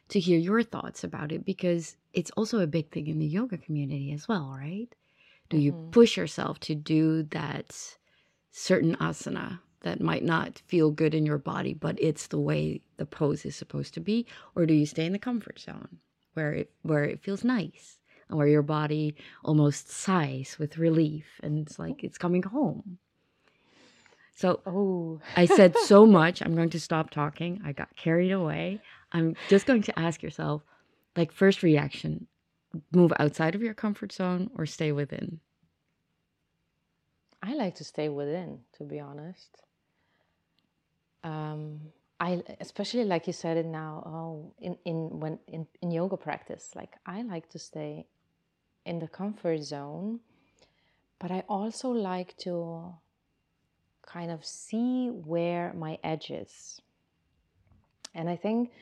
to 0.08 0.20
hear 0.20 0.38
your 0.38 0.62
thoughts 0.62 1.04
about 1.04 1.32
it 1.32 1.44
because 1.44 1.96
it's 2.14 2.30
also 2.32 2.61
a 2.61 2.66
big 2.66 2.90
thing 2.90 3.08
in 3.08 3.18
the 3.18 3.26
yoga 3.26 3.58
community 3.58 4.12
as 4.12 4.26
well, 4.26 4.56
right? 4.58 4.88
Do 5.50 5.56
mm-hmm. 5.56 5.64
you 5.64 5.88
push 5.90 6.16
yourself 6.16 6.61
to 6.61 6.74
do 6.74 7.24
that 7.24 7.76
certain 8.50 8.96
asana 8.96 9.61
that 9.82 10.00
might 10.00 10.24
not 10.24 10.60
feel 10.66 10.90
good 10.90 11.14
in 11.14 11.26
your 11.26 11.38
body, 11.38 11.74
but 11.74 12.00
it's 12.00 12.26
the 12.26 12.38
way 12.38 12.80
the 12.96 13.06
pose 13.06 13.44
is 13.44 13.56
supposed 13.56 13.94
to 13.94 14.00
be? 14.00 14.26
Or 14.54 14.66
do 14.66 14.74
you 14.74 14.86
stay 14.86 15.06
in 15.06 15.12
the 15.12 15.18
comfort 15.18 15.60
zone 15.60 15.98
where 16.34 16.52
it 16.52 16.70
where 16.82 17.04
it 17.04 17.22
feels 17.22 17.44
nice 17.44 17.98
and 18.28 18.36
where 18.36 18.48
your 18.48 18.62
body 18.62 19.14
almost 19.44 19.90
sighs 19.90 20.56
with 20.58 20.78
relief 20.78 21.26
and 21.42 21.58
it's 21.58 21.78
like 21.78 22.02
it's 22.02 22.18
coming 22.18 22.42
home? 22.42 22.98
So 24.34 24.60
oh. 24.66 25.20
I 25.36 25.46
said 25.46 25.76
so 25.76 26.06
much. 26.06 26.42
I'm 26.42 26.54
going 26.54 26.70
to 26.70 26.80
stop 26.80 27.10
talking. 27.10 27.60
I 27.64 27.72
got 27.72 27.96
carried 27.96 28.30
away. 28.30 28.80
I'm 29.10 29.34
just 29.48 29.66
going 29.66 29.82
to 29.82 29.98
ask 29.98 30.22
yourself, 30.22 30.62
like, 31.16 31.32
first 31.32 31.64
reaction 31.64 32.28
move 32.92 33.12
outside 33.18 33.54
of 33.54 33.62
your 33.62 33.74
comfort 33.74 34.12
zone 34.12 34.50
or 34.56 34.66
stay 34.66 34.92
within? 34.92 35.40
I 37.42 37.54
like 37.54 37.76
to 37.76 37.84
stay 37.84 38.08
within, 38.08 38.60
to 38.74 38.84
be 38.84 38.98
honest. 38.98 39.62
Um, 41.28 41.80
I 42.20 42.42
especially 42.60 43.04
like 43.04 43.26
you 43.26 43.32
said 43.32 43.56
it 43.56 43.66
now. 43.66 44.02
Oh, 44.06 44.52
in 44.58 44.76
in 44.84 45.20
when 45.20 45.38
in, 45.46 45.66
in 45.82 45.90
yoga 45.90 46.16
practice, 46.16 46.70
like 46.74 46.92
I 47.06 47.22
like 47.22 47.48
to 47.50 47.58
stay 47.58 48.06
in 48.84 48.98
the 48.98 49.08
comfort 49.08 49.62
zone, 49.62 50.20
but 51.20 51.30
I 51.30 51.44
also 51.48 51.90
like 51.90 52.36
to 52.38 52.94
kind 54.02 54.30
of 54.30 54.44
see 54.44 55.08
where 55.08 55.72
my 55.74 55.98
edge 56.02 56.30
is. 56.30 56.80
And 58.14 58.28
I 58.28 58.36
think 58.36 58.72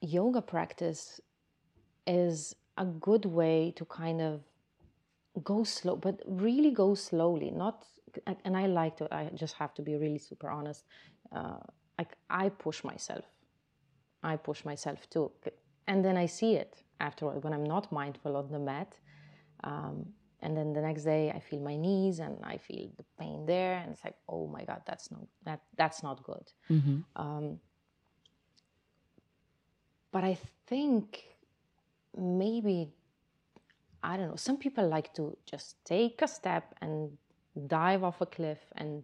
yoga 0.00 0.40
practice 0.40 1.20
is 2.06 2.56
a 2.78 2.86
good 2.86 3.26
way 3.26 3.74
to 3.76 3.84
kind 3.84 4.20
of 4.22 4.40
go 5.44 5.64
slow, 5.64 5.96
but 5.96 6.20
really 6.26 6.70
go 6.70 6.94
slowly. 6.94 7.50
Not, 7.50 7.84
and 8.44 8.56
I 8.56 8.66
like 8.66 8.96
to. 8.98 9.14
I 9.14 9.30
just 9.34 9.54
have 9.54 9.74
to 9.74 9.82
be 9.82 9.96
really 9.96 10.18
super 10.18 10.48
honest. 10.48 10.84
Uh, 11.34 11.58
like 11.98 12.16
I 12.28 12.48
push 12.48 12.84
myself. 12.84 13.24
I 14.22 14.36
push 14.36 14.64
myself 14.64 15.08
too, 15.10 15.30
and 15.86 16.04
then 16.04 16.16
I 16.16 16.26
see 16.26 16.54
it 16.54 16.82
afterward 17.00 17.42
when 17.44 17.52
I'm 17.52 17.64
not 17.64 17.90
mindful 17.90 18.36
on 18.36 18.50
the 18.50 18.58
mat. 18.58 18.96
Um, 19.64 20.06
and 20.42 20.56
then 20.56 20.72
the 20.72 20.80
next 20.80 21.04
day, 21.04 21.30
I 21.30 21.40
feel 21.40 21.60
my 21.60 21.76
knees 21.76 22.18
and 22.18 22.38
I 22.42 22.56
feel 22.56 22.88
the 22.96 23.04
pain 23.18 23.44
there, 23.46 23.74
and 23.78 23.92
it's 23.92 24.04
like, 24.04 24.16
oh 24.28 24.46
my 24.46 24.64
god, 24.64 24.82
that's 24.86 25.10
not 25.10 25.26
that 25.44 25.60
that's 25.76 26.02
not 26.02 26.22
good. 26.22 26.52
Mm-hmm. 26.70 26.98
Um, 27.16 27.60
but 30.12 30.24
I 30.24 30.38
think 30.66 31.22
maybe, 32.16 32.92
I 34.02 34.16
don't 34.16 34.28
know, 34.28 34.36
some 34.36 34.56
people 34.56 34.88
like 34.88 35.14
to 35.14 35.36
just 35.46 35.76
take 35.84 36.22
a 36.22 36.28
step 36.28 36.74
and 36.80 37.16
dive 37.66 38.04
off 38.04 38.20
a 38.20 38.26
cliff 38.26 38.58
and 38.76 39.02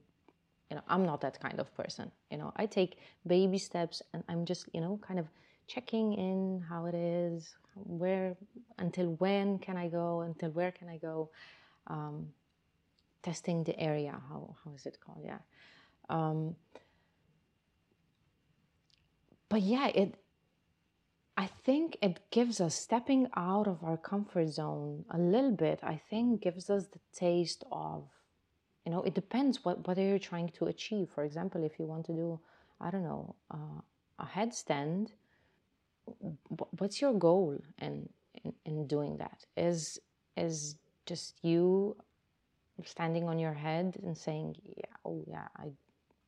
you 0.70 0.76
know 0.76 0.82
i'm 0.88 1.04
not 1.04 1.20
that 1.20 1.40
kind 1.40 1.58
of 1.58 1.74
person 1.76 2.10
you 2.30 2.38
know 2.38 2.52
i 2.56 2.66
take 2.66 2.98
baby 3.26 3.58
steps 3.58 4.02
and 4.12 4.22
i'm 4.28 4.44
just 4.44 4.68
you 4.72 4.80
know 4.80 4.98
kind 5.06 5.18
of 5.18 5.26
checking 5.66 6.12
in 6.14 6.64
how 6.68 6.86
it 6.86 6.94
is 6.94 7.56
where 7.74 8.36
until 8.78 9.06
when 9.18 9.58
can 9.58 9.76
i 9.76 9.88
go 9.88 10.20
until 10.20 10.50
where 10.50 10.70
can 10.70 10.88
i 10.88 10.96
go 10.96 11.28
um, 11.88 12.26
testing 13.22 13.64
the 13.64 13.78
area 13.78 14.14
how, 14.28 14.54
how 14.64 14.72
is 14.74 14.86
it 14.86 14.98
called 15.04 15.22
yeah 15.24 15.38
um, 16.08 16.54
but 19.48 19.60
yeah 19.60 19.88
it 19.88 20.14
I 21.36 21.46
think 21.46 21.98
it 22.00 22.20
gives 22.30 22.60
us 22.60 22.74
stepping 22.74 23.28
out 23.36 23.68
of 23.68 23.84
our 23.84 23.98
comfort 23.98 24.48
zone 24.48 25.04
a 25.10 25.18
little 25.18 25.50
bit. 25.52 25.80
I 25.82 26.00
think 26.08 26.40
gives 26.40 26.70
us 26.70 26.86
the 26.86 27.00
taste 27.14 27.62
of, 27.70 28.04
you 28.86 28.92
know, 28.92 29.02
it 29.02 29.14
depends 29.14 29.64
what 29.64 29.86
what 29.86 29.98
are 29.98 30.08
you 30.12 30.18
trying 30.18 30.48
to 30.50 30.66
achieve. 30.66 31.10
For 31.12 31.24
example, 31.24 31.64
if 31.64 31.78
you 31.78 31.86
want 31.86 32.06
to 32.06 32.12
do, 32.12 32.38
I 32.80 32.90
don't 32.90 33.02
know, 33.02 33.34
uh, 33.52 33.80
a 34.20 34.24
headstand, 34.24 35.08
what's 36.78 37.00
your 37.00 37.12
goal 37.12 37.58
in, 37.78 38.08
in 38.44 38.52
in 38.64 38.86
doing 38.86 39.16
that? 39.18 39.44
Is 39.56 39.98
is 40.36 40.76
just 41.04 41.34
you 41.42 41.96
standing 42.84 43.28
on 43.28 43.40
your 43.40 43.54
head 43.54 43.96
and 44.04 44.16
saying, 44.16 44.54
yeah, 44.64 44.94
oh 45.04 45.24
yeah, 45.26 45.48
I, 45.56 45.66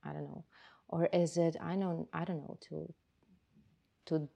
I 0.02 0.12
don't 0.12 0.24
know, 0.24 0.44
or 0.88 1.08
is 1.12 1.36
it 1.36 1.56
I 1.60 1.76
know 1.76 2.08
I 2.12 2.24
don't 2.24 2.42
know 2.42 2.58
to 2.68 2.92
to 4.06 4.28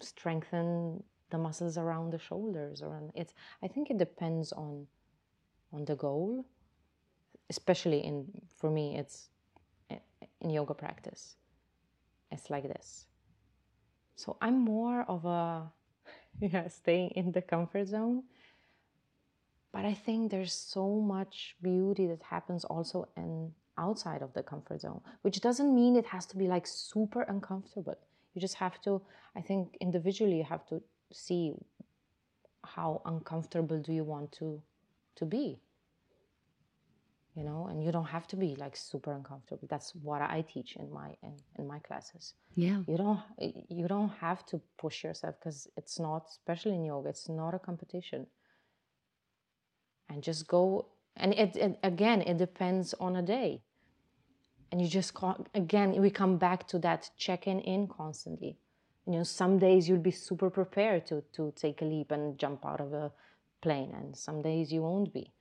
strengthen 0.00 1.02
the 1.30 1.38
muscles 1.38 1.76
around 1.76 2.12
the 2.12 2.18
shoulders 2.20 2.82
around 2.82 3.10
it's 3.16 3.34
i 3.60 3.66
think 3.66 3.90
it 3.90 3.98
depends 3.98 4.52
on 4.52 4.86
on 5.72 5.84
the 5.84 5.96
goal 5.96 6.46
especially 7.50 8.00
in 8.00 8.26
for 8.56 8.70
me 8.70 8.96
it's 8.96 9.28
eh, 9.90 9.98
in 10.40 10.50
yoga 10.50 10.74
practice. 10.74 11.36
It's 12.30 12.50
like 12.50 12.64
this. 12.64 13.06
So 14.16 14.36
i'm 14.40 14.58
more 14.58 15.02
of 15.08 15.24
a 15.24 15.70
yeah 16.40 16.68
staying 16.68 17.10
in 17.10 17.32
the 17.32 17.42
comfort 17.42 17.88
zone. 17.88 18.24
But 19.72 19.84
i 19.84 19.94
think 19.94 20.30
there's 20.30 20.52
so 20.52 21.00
much 21.00 21.56
beauty 21.62 22.06
that 22.06 22.22
happens 22.22 22.64
also 22.64 23.08
in 23.16 23.52
outside 23.78 24.22
of 24.22 24.32
the 24.32 24.42
comfort 24.42 24.80
zone 24.80 25.02
which 25.20 25.42
doesn't 25.42 25.74
mean 25.74 25.96
it 25.96 26.06
has 26.06 26.24
to 26.24 26.36
be 26.38 26.46
like 26.48 26.66
super 26.66 27.22
uncomfortable. 27.22 27.94
You 28.32 28.40
just 28.40 28.56
have 28.56 28.80
to, 28.82 29.00
I 29.34 29.40
think, 29.40 29.78
individually, 29.80 30.36
you 30.36 30.44
have 30.44 30.66
to 30.66 30.82
see 31.10 31.54
how 32.64 33.00
uncomfortable 33.06 33.78
do 33.78 33.92
you 33.92 34.04
want 34.04 34.32
to 34.32 34.60
to 35.16 35.24
be 35.24 35.58
you 37.36 37.44
know 37.44 37.66
and 37.70 37.84
you 37.84 37.92
don't 37.92 38.06
have 38.06 38.26
to 38.26 38.36
be 38.36 38.56
like 38.56 38.74
super 38.74 39.12
uncomfortable. 39.12 39.68
That's 39.68 39.94
what 39.94 40.22
i 40.22 40.40
teach 40.40 40.76
in 40.76 40.90
my 40.90 41.10
in, 41.22 41.34
in 41.58 41.66
my 41.68 41.78
classes. 41.80 42.34
Yeah. 42.54 42.80
You 42.88 42.96
don't 42.96 43.20
you 43.68 43.86
don't 43.86 44.14
have 44.20 44.44
to 44.46 44.60
push 44.78 45.04
yourself 45.04 45.34
because 45.38 45.68
it's 45.76 45.98
not 46.00 46.26
especially 46.30 46.74
in 46.74 46.84
yoga 46.84 47.10
it's 47.10 47.28
not 47.28 47.52
a 47.54 47.58
competition. 47.58 48.26
And 50.08 50.22
just 50.22 50.48
go 50.48 50.86
and 51.16 51.34
it, 51.34 51.56
it 51.56 51.78
again 51.82 52.22
it 52.22 52.38
depends 52.38 52.94
on 52.94 53.16
a 53.16 53.22
day. 53.22 53.62
And 54.72 54.80
you 54.80 54.88
just 54.88 55.12
again 55.54 56.00
we 56.00 56.10
come 56.10 56.38
back 56.38 56.66
to 56.68 56.78
that 56.78 57.10
checking 57.18 57.60
in 57.60 57.86
constantly. 57.86 58.56
You 59.06 59.12
know 59.12 59.24
some 59.24 59.58
days 59.58 59.88
you'll 59.88 60.08
be 60.10 60.16
super 60.28 60.48
prepared 60.48 61.06
to 61.08 61.22
to 61.34 61.52
take 61.54 61.82
a 61.82 61.84
leap 61.84 62.12
and 62.12 62.38
jump 62.38 62.64
out 62.64 62.80
of 62.80 62.94
a 62.94 63.12
plane 63.60 63.92
and 63.94 64.16
some 64.16 64.40
days 64.42 64.72
you 64.72 64.82
won't 64.82 65.12
be 65.12 65.32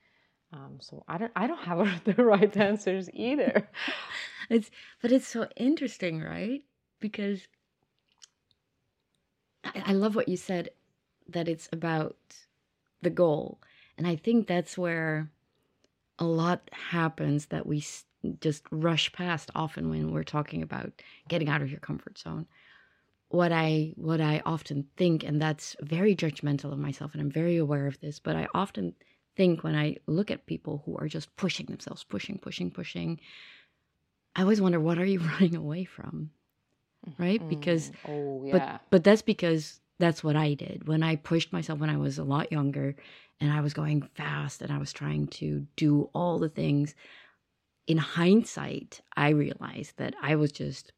um, 0.56 0.78
so 0.80 1.04
i 1.08 1.18
don't 1.18 1.32
i 1.36 1.48
don't 1.48 1.60
have 1.60 2.04
the 2.06 2.24
right 2.24 2.56
answers 2.58 3.10
either. 3.14 3.68
It's 4.48 4.70
but 5.02 5.12
it's 5.12 5.28
so 5.28 5.48
interesting 5.56 6.22
right? 6.22 6.62
Because 7.00 7.48
I, 9.64 9.84
I 9.88 9.94
love 9.94 10.16
what 10.16 10.30
you 10.30 10.38
said 10.38 10.70
that 11.28 11.48
it's 11.48 11.68
about 11.74 12.16
the 13.02 13.10
goal. 13.10 13.60
And 13.98 14.06
i 14.08 14.16
think 14.16 14.46
that's 14.48 14.78
where 14.78 15.32
a 16.20 16.26
lot 16.26 16.70
happens 16.72 17.48
that 17.48 17.66
we 17.66 17.84
just 18.40 18.64
rush 18.72 19.12
past 19.14 19.50
often 19.56 19.90
when 19.90 20.12
we're 20.12 20.24
talking 20.24 20.62
about 20.62 20.92
getting 21.28 21.50
out 21.50 21.62
of 21.64 21.72
your 21.72 21.80
comfort 21.80 22.18
zone. 22.20 22.46
What 23.30 23.52
i 23.52 23.94
what 23.96 24.22
i 24.22 24.44
often 24.46 24.86
think 24.96 25.24
and 25.24 25.42
that's 25.42 25.76
very 25.82 26.16
judgmental 26.16 26.72
of 26.72 26.78
myself 26.78 27.14
and 27.14 27.22
i'm 27.22 27.32
very 27.32 27.58
aware 27.58 27.88
of 27.88 28.00
this 28.00 28.20
but 28.20 28.36
i 28.36 28.48
often 28.54 28.94
think 29.36 29.64
when 29.64 29.76
i 29.76 29.96
look 30.08 30.32
at 30.32 30.46
people 30.46 30.82
who 30.86 30.96
are 30.98 31.08
just 31.08 31.36
pushing 31.36 31.66
themselves 31.68 32.04
pushing 32.04 32.38
pushing 32.38 32.72
pushing 32.72 33.20
i 34.36 34.42
always 34.42 34.62
wonder 34.62 34.80
what 34.80 34.98
are 34.98 35.06
you 35.06 35.20
running 35.40 35.56
away 35.56 35.86
from? 35.86 36.32
Right? 37.20 37.48
Because 37.48 37.92
oh 38.08 38.44
yeah. 38.46 38.52
but 38.52 38.82
but 38.90 39.04
that's 39.04 39.22
because 39.22 39.80
that's 40.00 40.24
what 40.24 40.36
i 40.36 40.56
did. 40.56 40.88
When 40.88 41.04
i 41.04 41.16
pushed 41.16 41.54
myself 41.54 41.80
when 41.80 41.90
i 41.90 41.98
was 41.98 42.18
a 42.18 42.24
lot 42.24 42.52
younger 42.52 42.96
and 43.40 43.52
i 43.52 43.62
was 43.62 43.74
going 43.74 44.02
fast 44.16 44.62
and 44.62 44.72
i 44.72 44.78
was 44.80 44.92
trying 44.92 45.28
to 45.28 45.68
do 45.76 46.10
all 46.14 46.40
the 46.40 46.50
things 46.50 46.96
in 47.88 47.98
hindsight, 47.98 49.02
I 49.16 49.30
realized 49.30 49.98
that 49.98 50.16
I 50.22 50.36
was 50.36 50.52
just 50.52 50.92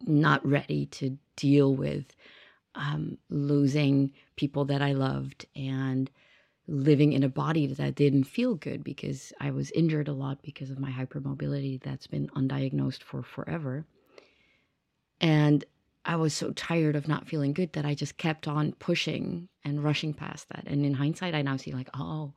not 0.00 0.46
ready 0.46 0.86
to 0.86 1.16
deal 1.36 1.74
with 1.74 2.14
um, 2.74 3.18
losing 3.30 4.12
people 4.36 4.64
that 4.66 4.82
I 4.82 4.92
loved 4.92 5.46
and 5.54 6.10
living 6.68 7.12
in 7.12 7.22
a 7.22 7.28
body 7.28 7.66
that 7.66 7.94
didn't 7.94 8.24
feel 8.24 8.54
good 8.54 8.84
because 8.84 9.32
I 9.40 9.50
was 9.50 9.70
injured 9.72 10.08
a 10.08 10.12
lot 10.12 10.42
because 10.42 10.70
of 10.70 10.78
my 10.78 10.90
hypermobility 10.90 11.82
that's 11.82 12.06
been 12.06 12.28
undiagnosed 12.28 13.02
for 13.02 13.22
forever. 13.22 13.84
And 15.20 15.64
I 16.04 16.16
was 16.16 16.34
so 16.34 16.50
tired 16.52 16.96
of 16.96 17.08
not 17.08 17.28
feeling 17.28 17.52
good 17.52 17.72
that 17.74 17.84
I 17.84 17.94
just 17.94 18.16
kept 18.16 18.48
on 18.48 18.72
pushing 18.72 19.48
and 19.64 19.82
rushing 19.82 20.14
past 20.14 20.48
that. 20.50 20.64
And 20.66 20.84
in 20.84 20.94
hindsight, 20.94 21.34
I 21.34 21.42
now 21.42 21.56
see, 21.56 21.72
like, 21.72 21.90
oh, 21.94 22.32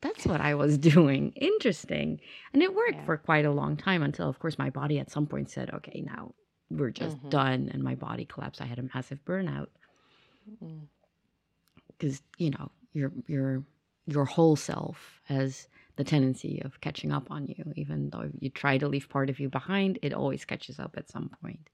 that's 0.00 0.26
what 0.26 0.40
I 0.40 0.54
was 0.54 0.78
doing. 0.94 1.32
Interesting. 1.36 2.20
And 2.52 2.62
it 2.62 2.74
worked 2.74 2.94
yeah. 2.94 3.04
for 3.04 3.16
quite 3.16 3.44
a 3.44 3.50
long 3.50 3.76
time 3.76 4.02
until, 4.02 4.28
of 4.28 4.38
course, 4.38 4.58
my 4.58 4.70
body 4.70 4.98
at 4.98 5.10
some 5.10 5.26
point 5.26 5.50
said, 5.50 5.70
okay, 5.74 6.02
now 6.04 6.32
we're 6.70 6.90
just 6.90 7.16
mm-hmm. 7.18 7.28
done. 7.30 7.70
And 7.72 7.82
my 7.82 7.94
body 7.94 8.24
collapsed. 8.24 8.60
I 8.60 8.66
had 8.66 8.78
a 8.78 8.88
massive 8.94 9.18
burnout. 9.24 9.68
Because, 11.88 12.18
mm. 12.18 12.22
you 12.38 12.50
know, 12.50 12.70
your, 12.92 13.12
your, 13.26 13.62
your 14.06 14.24
whole 14.24 14.56
self 14.56 15.20
has 15.24 15.68
the 15.96 16.04
tendency 16.04 16.60
of 16.64 16.80
catching 16.80 17.12
up 17.12 17.30
on 17.30 17.46
you. 17.46 17.72
Even 17.76 18.10
though 18.10 18.30
you 18.38 18.50
try 18.50 18.78
to 18.78 18.88
leave 18.88 19.08
part 19.08 19.30
of 19.30 19.38
you 19.38 19.48
behind, 19.48 19.98
it 20.02 20.12
always 20.12 20.44
catches 20.44 20.78
up 20.78 20.94
at 20.96 21.10
some 21.10 21.30
point. 21.42 21.68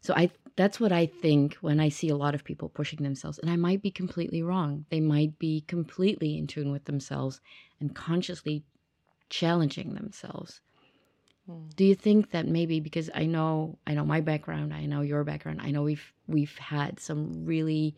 So 0.00 0.14
I 0.14 0.30
that's 0.54 0.78
what 0.78 0.92
I 0.92 1.06
think 1.06 1.54
when 1.56 1.80
I 1.80 1.88
see 1.88 2.08
a 2.08 2.16
lot 2.16 2.34
of 2.34 2.44
people 2.44 2.68
pushing 2.68 3.02
themselves 3.02 3.38
and 3.38 3.50
I 3.50 3.56
might 3.56 3.82
be 3.82 3.90
completely 3.90 4.42
wrong. 4.42 4.86
They 4.88 5.00
might 5.00 5.38
be 5.38 5.64
completely 5.66 6.38
in 6.38 6.46
tune 6.46 6.70
with 6.70 6.84
themselves 6.84 7.40
and 7.80 7.94
consciously 7.94 8.62
challenging 9.28 9.94
themselves. 9.94 10.60
Hmm. 11.46 11.68
Do 11.74 11.84
you 11.84 11.96
think 11.96 12.30
that 12.30 12.46
maybe 12.46 12.78
because 12.78 13.10
I 13.14 13.26
know 13.26 13.78
I 13.86 13.94
know 13.94 14.04
my 14.04 14.20
background, 14.20 14.72
I 14.72 14.86
know 14.86 15.00
your 15.00 15.24
background, 15.24 15.60
I 15.60 15.72
know 15.72 15.82
we've 15.82 16.12
we've 16.28 16.56
had 16.56 17.00
some 17.00 17.44
really 17.44 17.96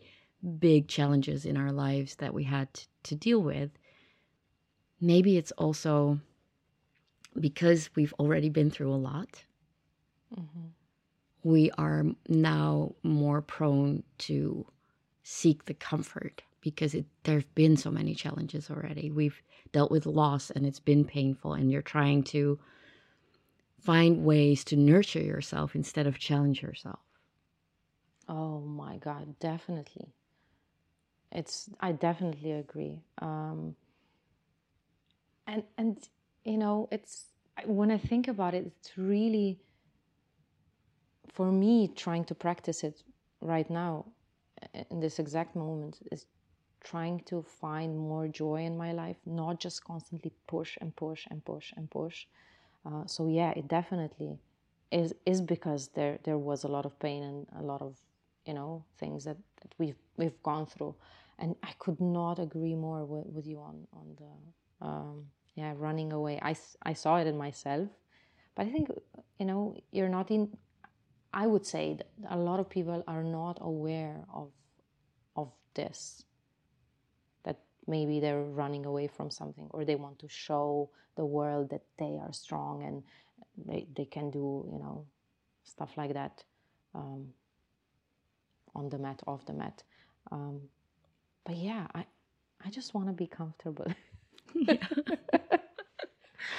big 0.59 0.87
challenges 0.87 1.45
in 1.45 1.57
our 1.57 1.71
lives 1.71 2.15
that 2.17 2.33
we 2.33 2.43
had 2.43 2.67
to 3.03 3.15
deal 3.15 3.41
with. 3.41 3.71
Maybe 5.01 5.37
it's 5.37 5.51
also 5.53 6.19
because 7.39 7.89
we've 7.95 8.13
already 8.19 8.49
been 8.49 8.71
through 8.71 8.93
a 8.93 8.95
lot. 8.95 9.43
Mm-hmm 10.33 10.67
we 11.43 11.71
are 11.77 12.05
now 12.27 12.93
more 13.03 13.41
prone 13.41 14.03
to 14.17 14.65
seek 15.23 15.65
the 15.65 15.73
comfort 15.73 16.41
because 16.61 16.93
it, 16.93 17.05
there 17.23 17.35
have 17.35 17.55
been 17.55 17.77
so 17.77 17.89
many 17.89 18.13
challenges 18.13 18.69
already. 18.69 19.09
We've 19.11 19.41
dealt 19.71 19.91
with 19.91 20.05
loss 20.05 20.49
and 20.49 20.65
it's 20.65 20.79
been 20.79 21.05
painful, 21.05 21.53
and 21.53 21.71
you're 21.71 21.81
trying 21.81 22.23
to 22.23 22.59
find 23.79 24.25
ways 24.25 24.63
to 24.65 24.75
nurture 24.75 25.21
yourself 25.21 25.75
instead 25.75 26.07
of 26.07 26.19
challenge 26.19 26.61
yourself. 26.61 26.99
Oh 28.27 28.59
my 28.59 28.97
God, 28.97 29.39
definitely. 29.39 30.13
It's 31.31 31.69
I 31.79 31.91
definitely 31.91 32.51
agree. 32.53 33.01
Um, 33.21 33.75
and 35.47 35.63
and 35.77 35.97
you 36.43 36.57
know, 36.57 36.87
it's 36.91 37.25
when 37.65 37.91
I 37.91 37.97
think 37.97 38.27
about 38.27 38.53
it, 38.53 38.65
it's 38.65 38.97
really 38.97 39.59
for 41.31 41.51
me, 41.51 41.87
trying 41.87 42.25
to 42.25 42.35
practice 42.35 42.83
it 42.83 43.03
right 43.41 43.69
now, 43.69 44.05
in 44.89 44.99
this 44.99 45.19
exact 45.19 45.55
moment, 45.55 45.99
is 46.11 46.25
trying 46.81 47.19
to 47.21 47.41
find 47.43 47.97
more 47.97 48.27
joy 48.27 48.63
in 48.65 48.77
my 48.77 48.91
life, 48.91 49.17
not 49.25 49.59
just 49.59 49.83
constantly 49.83 50.31
push 50.47 50.77
and 50.81 50.95
push 50.95 51.27
and 51.29 51.43
push 51.45 51.71
and 51.77 51.89
push. 51.89 52.25
Uh, 52.85 53.05
so 53.05 53.27
yeah, 53.27 53.51
it 53.51 53.67
definitely 53.67 54.37
is 54.91 55.13
is 55.25 55.41
because 55.41 55.89
there 55.89 56.17
there 56.23 56.37
was 56.37 56.63
a 56.63 56.67
lot 56.67 56.85
of 56.85 56.97
pain 56.99 57.23
and 57.23 57.47
a 57.57 57.61
lot 57.63 57.81
of 57.81 57.95
you 58.49 58.55
know 58.55 58.83
things 59.01 59.25
that, 59.27 59.37
that 59.61 59.71
we've 59.77 60.01
we've 60.17 60.41
gone 60.43 60.65
through, 60.65 60.95
and 61.37 61.55
I 61.63 61.71
could 61.83 62.01
not 62.01 62.39
agree 62.39 62.75
more 62.87 63.05
with, 63.05 63.27
with 63.35 63.45
you 63.51 63.59
on 63.59 63.77
on 63.93 64.07
the 64.21 64.33
um, 64.87 65.25
yeah 65.55 65.73
running 65.77 66.11
away. 66.13 66.39
I 66.41 66.55
I 66.91 66.93
saw 66.93 67.17
it 67.21 67.27
in 67.27 67.37
myself, 67.37 67.89
but 68.55 68.65
I 68.65 68.69
think 68.71 68.89
you 69.39 69.45
know 69.45 69.63
you're 69.91 70.13
not 70.19 70.31
in 70.31 70.49
I 71.33 71.45
would 71.45 71.65
say 71.65 71.95
that 71.99 72.07
a 72.29 72.37
lot 72.37 72.59
of 72.59 72.69
people 72.69 73.03
are 73.07 73.23
not 73.23 73.59
aware 73.61 74.25
of 74.33 74.49
of 75.35 75.51
this. 75.75 76.23
That 77.43 77.59
maybe 77.87 78.19
they're 78.19 78.43
running 78.43 78.85
away 78.85 79.07
from 79.07 79.29
something 79.29 79.67
or 79.71 79.85
they 79.85 79.95
want 79.95 80.19
to 80.19 80.27
show 80.27 80.89
the 81.15 81.25
world 81.25 81.69
that 81.69 81.83
they 81.99 82.17
are 82.23 82.33
strong 82.33 82.83
and 82.83 83.03
they, 83.67 83.87
they 83.95 84.05
can 84.05 84.31
do, 84.31 84.65
you 84.71 84.79
know, 84.79 85.05
stuff 85.63 85.91
like 85.97 86.13
that. 86.13 86.43
Um, 86.95 87.33
on 88.75 88.89
the 88.89 88.97
mat, 88.97 89.21
off 89.27 89.45
the 89.45 89.53
mat. 89.53 89.83
Um, 90.31 90.61
but 91.45 91.57
yeah, 91.57 91.87
I 91.93 92.05
I 92.65 92.69
just 92.69 92.93
want 92.93 93.07
to 93.07 93.13
be 93.13 93.27
comfortable. 93.27 93.87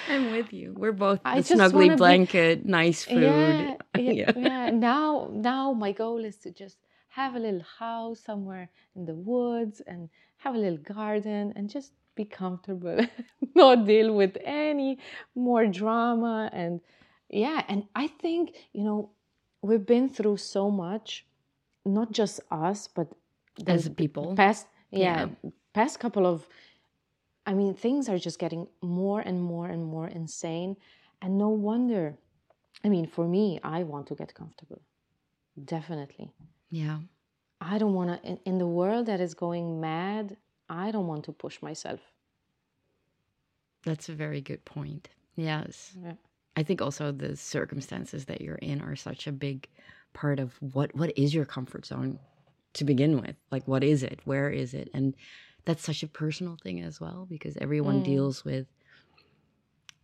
I'm 0.09 0.31
with 0.31 0.51
you. 0.53 0.73
We're 0.77 0.91
both 0.91 1.21
the 1.23 1.29
snuggly 1.29 1.73
wanna 1.73 1.89
be- 1.93 1.95
blanket, 1.97 2.65
nice 2.65 3.03
food. 3.03 3.23
Yeah, 3.23 3.75
yeah, 3.97 4.11
Yeah. 4.11 4.31
yeah. 4.35 4.69
Now, 4.69 5.29
now 5.31 5.73
my 5.73 5.91
goal 5.91 6.23
is 6.25 6.37
to 6.37 6.51
just 6.51 6.77
have 7.09 7.35
a 7.35 7.39
little 7.39 7.63
house 7.79 8.19
somewhere 8.19 8.69
in 8.95 9.05
the 9.05 9.15
woods 9.15 9.81
and 9.85 10.09
have 10.37 10.55
a 10.55 10.57
little 10.57 10.77
garden 10.77 11.53
and 11.55 11.69
just 11.69 11.93
be 12.15 12.25
comfortable, 12.25 12.99
not 13.55 13.85
deal 13.85 14.13
with 14.13 14.37
any 14.43 14.97
more 15.35 15.65
drama. 15.67 16.49
And 16.53 16.81
yeah, 17.29 17.63
and 17.67 17.85
I 17.95 18.07
think 18.07 18.55
you 18.73 18.83
know 18.83 19.11
we've 19.61 19.85
been 19.85 20.09
through 20.09 20.37
so 20.37 20.69
much, 20.71 21.25
not 21.85 22.11
just 22.11 22.39
us, 22.51 22.87
but 22.87 23.07
As 23.67 23.89
people. 23.89 24.35
past 24.35 24.67
yeah, 24.91 25.27
past 25.73 25.99
couple 25.99 26.25
of 26.25 26.47
i 27.45 27.53
mean 27.53 27.73
things 27.73 28.07
are 28.09 28.19
just 28.19 28.39
getting 28.39 28.67
more 28.81 29.21
and 29.29 29.41
more 29.41 29.67
and 29.73 29.83
more 29.85 30.07
insane 30.07 30.75
and 31.21 31.37
no 31.37 31.49
wonder 31.49 32.03
i 32.85 32.89
mean 32.89 33.05
for 33.07 33.25
me 33.27 33.59
i 33.63 33.83
want 33.83 34.05
to 34.07 34.15
get 34.15 34.33
comfortable 34.33 34.81
definitely 35.75 36.27
Yeah. 36.69 36.99
i 37.73 37.77
don't 37.79 37.93
want 37.99 38.09
to 38.11 38.17
in, 38.29 38.37
in 38.45 38.57
the 38.57 38.67
world 38.79 39.05
that 39.07 39.19
is 39.21 39.33
going 39.33 39.79
mad 39.81 40.37
i 40.69 40.91
don't 40.91 41.07
want 41.07 41.23
to 41.25 41.31
push 41.43 41.61
myself 41.61 42.01
That's 43.83 44.09
a 44.09 44.13
very 44.13 44.41
good 44.41 44.63
point. 44.65 45.09
Yes. 45.35 45.93
Yeah. 46.03 46.13
I 46.55 46.63
think 46.63 46.81
also 46.81 47.11
the 47.11 47.35
circumstances 47.35 48.25
that 48.25 48.41
you're 48.41 48.61
in 48.71 48.81
are 48.81 48.95
such 48.95 49.25
a 49.27 49.31
big 49.31 49.67
part 50.13 50.39
of 50.39 50.53
what 50.61 50.95
what 50.95 51.17
is 51.17 51.33
your 51.33 51.45
comfort 51.45 51.85
zone 51.85 52.19
to 52.73 52.83
begin 52.83 53.21
with? 53.21 53.35
Like 53.51 53.67
what 53.67 53.83
is 53.83 54.03
it? 54.03 54.19
Where 54.25 54.49
is 54.49 54.73
it? 54.73 54.89
And 54.93 55.15
that's 55.65 55.83
such 55.83 56.03
a 56.03 56.07
personal 56.07 56.57
thing 56.61 56.81
as 56.81 56.99
well 56.99 57.27
because 57.29 57.57
everyone 57.57 58.01
Mm. 58.01 58.03
deals 58.03 58.43
with 58.45 58.67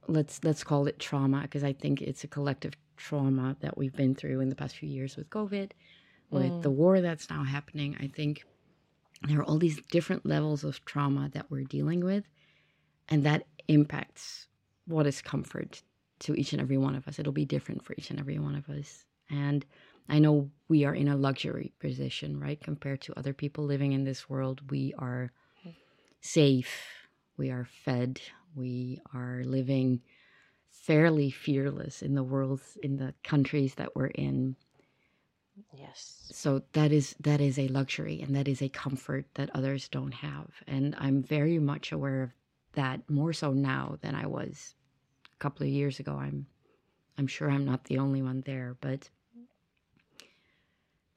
let's 0.08 0.44
let's 0.44 0.64
call 0.64 0.88
it 0.88 1.00
trauma 1.00 1.42
because 1.42 1.64
I 1.64 1.74
think 1.74 2.02
it's 2.02 2.24
a 2.24 2.28
collective 2.28 2.74
trauma 2.98 3.56
that 3.62 3.78
we've 3.78 3.96
been 3.96 4.16
through 4.16 4.40
in 4.40 4.50
the 4.50 4.56
past 4.56 4.78
few 4.78 4.90
years 4.90 5.16
with 5.16 5.30
COVID, 5.30 5.72
with 6.32 6.62
the 6.62 6.72
war 6.72 7.02
that's 7.02 7.30
now 7.30 7.44
happening. 7.44 7.96
I 8.00 8.08
think 8.08 8.44
there 9.24 9.40
are 9.40 9.44
all 9.44 9.58
these 9.58 9.80
different 9.92 10.26
levels 10.26 10.64
of 10.64 10.84
trauma 10.86 11.30
that 11.34 11.50
we're 11.50 11.64
dealing 11.64 12.04
with 12.04 12.26
and 13.10 13.24
that 13.24 13.46
impacts 13.68 14.48
what 14.86 15.08
is 15.08 15.22
comfort 15.22 15.84
to 16.20 16.36
each 16.36 16.54
and 16.54 16.62
every 16.62 16.78
one 16.78 16.96
of 16.96 17.08
us. 17.08 17.20
It'll 17.20 17.34
be 17.34 17.46
different 17.46 17.84
for 17.84 17.94
each 17.98 18.10
and 18.10 18.20
every 18.20 18.40
one 18.40 18.56
of 18.56 18.70
us. 18.70 19.06
And 19.30 19.66
I 20.10 20.20
know 20.20 20.50
we 20.68 20.86
are 20.86 20.96
in 20.96 21.08
a 21.08 21.18
luxury 21.18 21.74
position, 21.80 22.40
right? 22.40 22.62
Compared 22.62 23.02
to 23.02 23.18
other 23.18 23.34
people 23.34 23.66
living 23.66 23.94
in 23.94 24.04
this 24.04 24.30
world, 24.30 24.72
we 24.72 24.94
are 24.98 25.32
safe, 26.22 26.72
we 27.38 27.50
are 27.52 27.66
fed, 27.86 28.22
we 28.56 29.00
are 29.14 29.44
living 29.46 30.02
fairly 30.70 31.30
fearless 31.30 32.02
in 32.02 32.16
the 32.16 32.24
worlds 32.24 32.78
in 32.82 32.98
the 32.98 33.14
countries 33.24 33.76
that 33.76 33.96
we're 33.96 34.08
in. 34.08 34.56
yes 35.74 36.28
So 36.32 36.64
that 36.74 36.92
is 36.92 37.16
that 37.20 37.42
is 37.42 37.60
a 37.60 37.68
luxury 37.68 38.22
and 38.22 38.36
that 38.36 38.48
is 38.48 38.62
a 38.62 38.70
comfort 38.70 39.26
that 39.36 39.50
others 39.54 39.88
don't 39.90 40.14
have. 40.14 40.48
And 40.68 40.96
I'm 40.98 41.24
very 41.24 41.60
much 41.60 41.92
aware 41.92 42.24
of 42.24 42.32
that 42.74 43.10
more 43.10 43.34
so 43.34 43.54
now 43.54 43.98
than 44.02 44.16
I 44.16 44.26
was 44.28 44.76
a 45.34 45.38
couple 45.40 45.66
of 45.66 45.72
years 45.72 46.00
ago. 46.00 46.14
I'm 46.18 46.48
I'm 47.18 47.28
sure 47.28 47.50
I'm 47.50 47.66
not 47.66 47.86
the 47.86 47.98
only 47.98 48.22
one 48.22 48.44
there, 48.46 48.78
but 48.80 49.10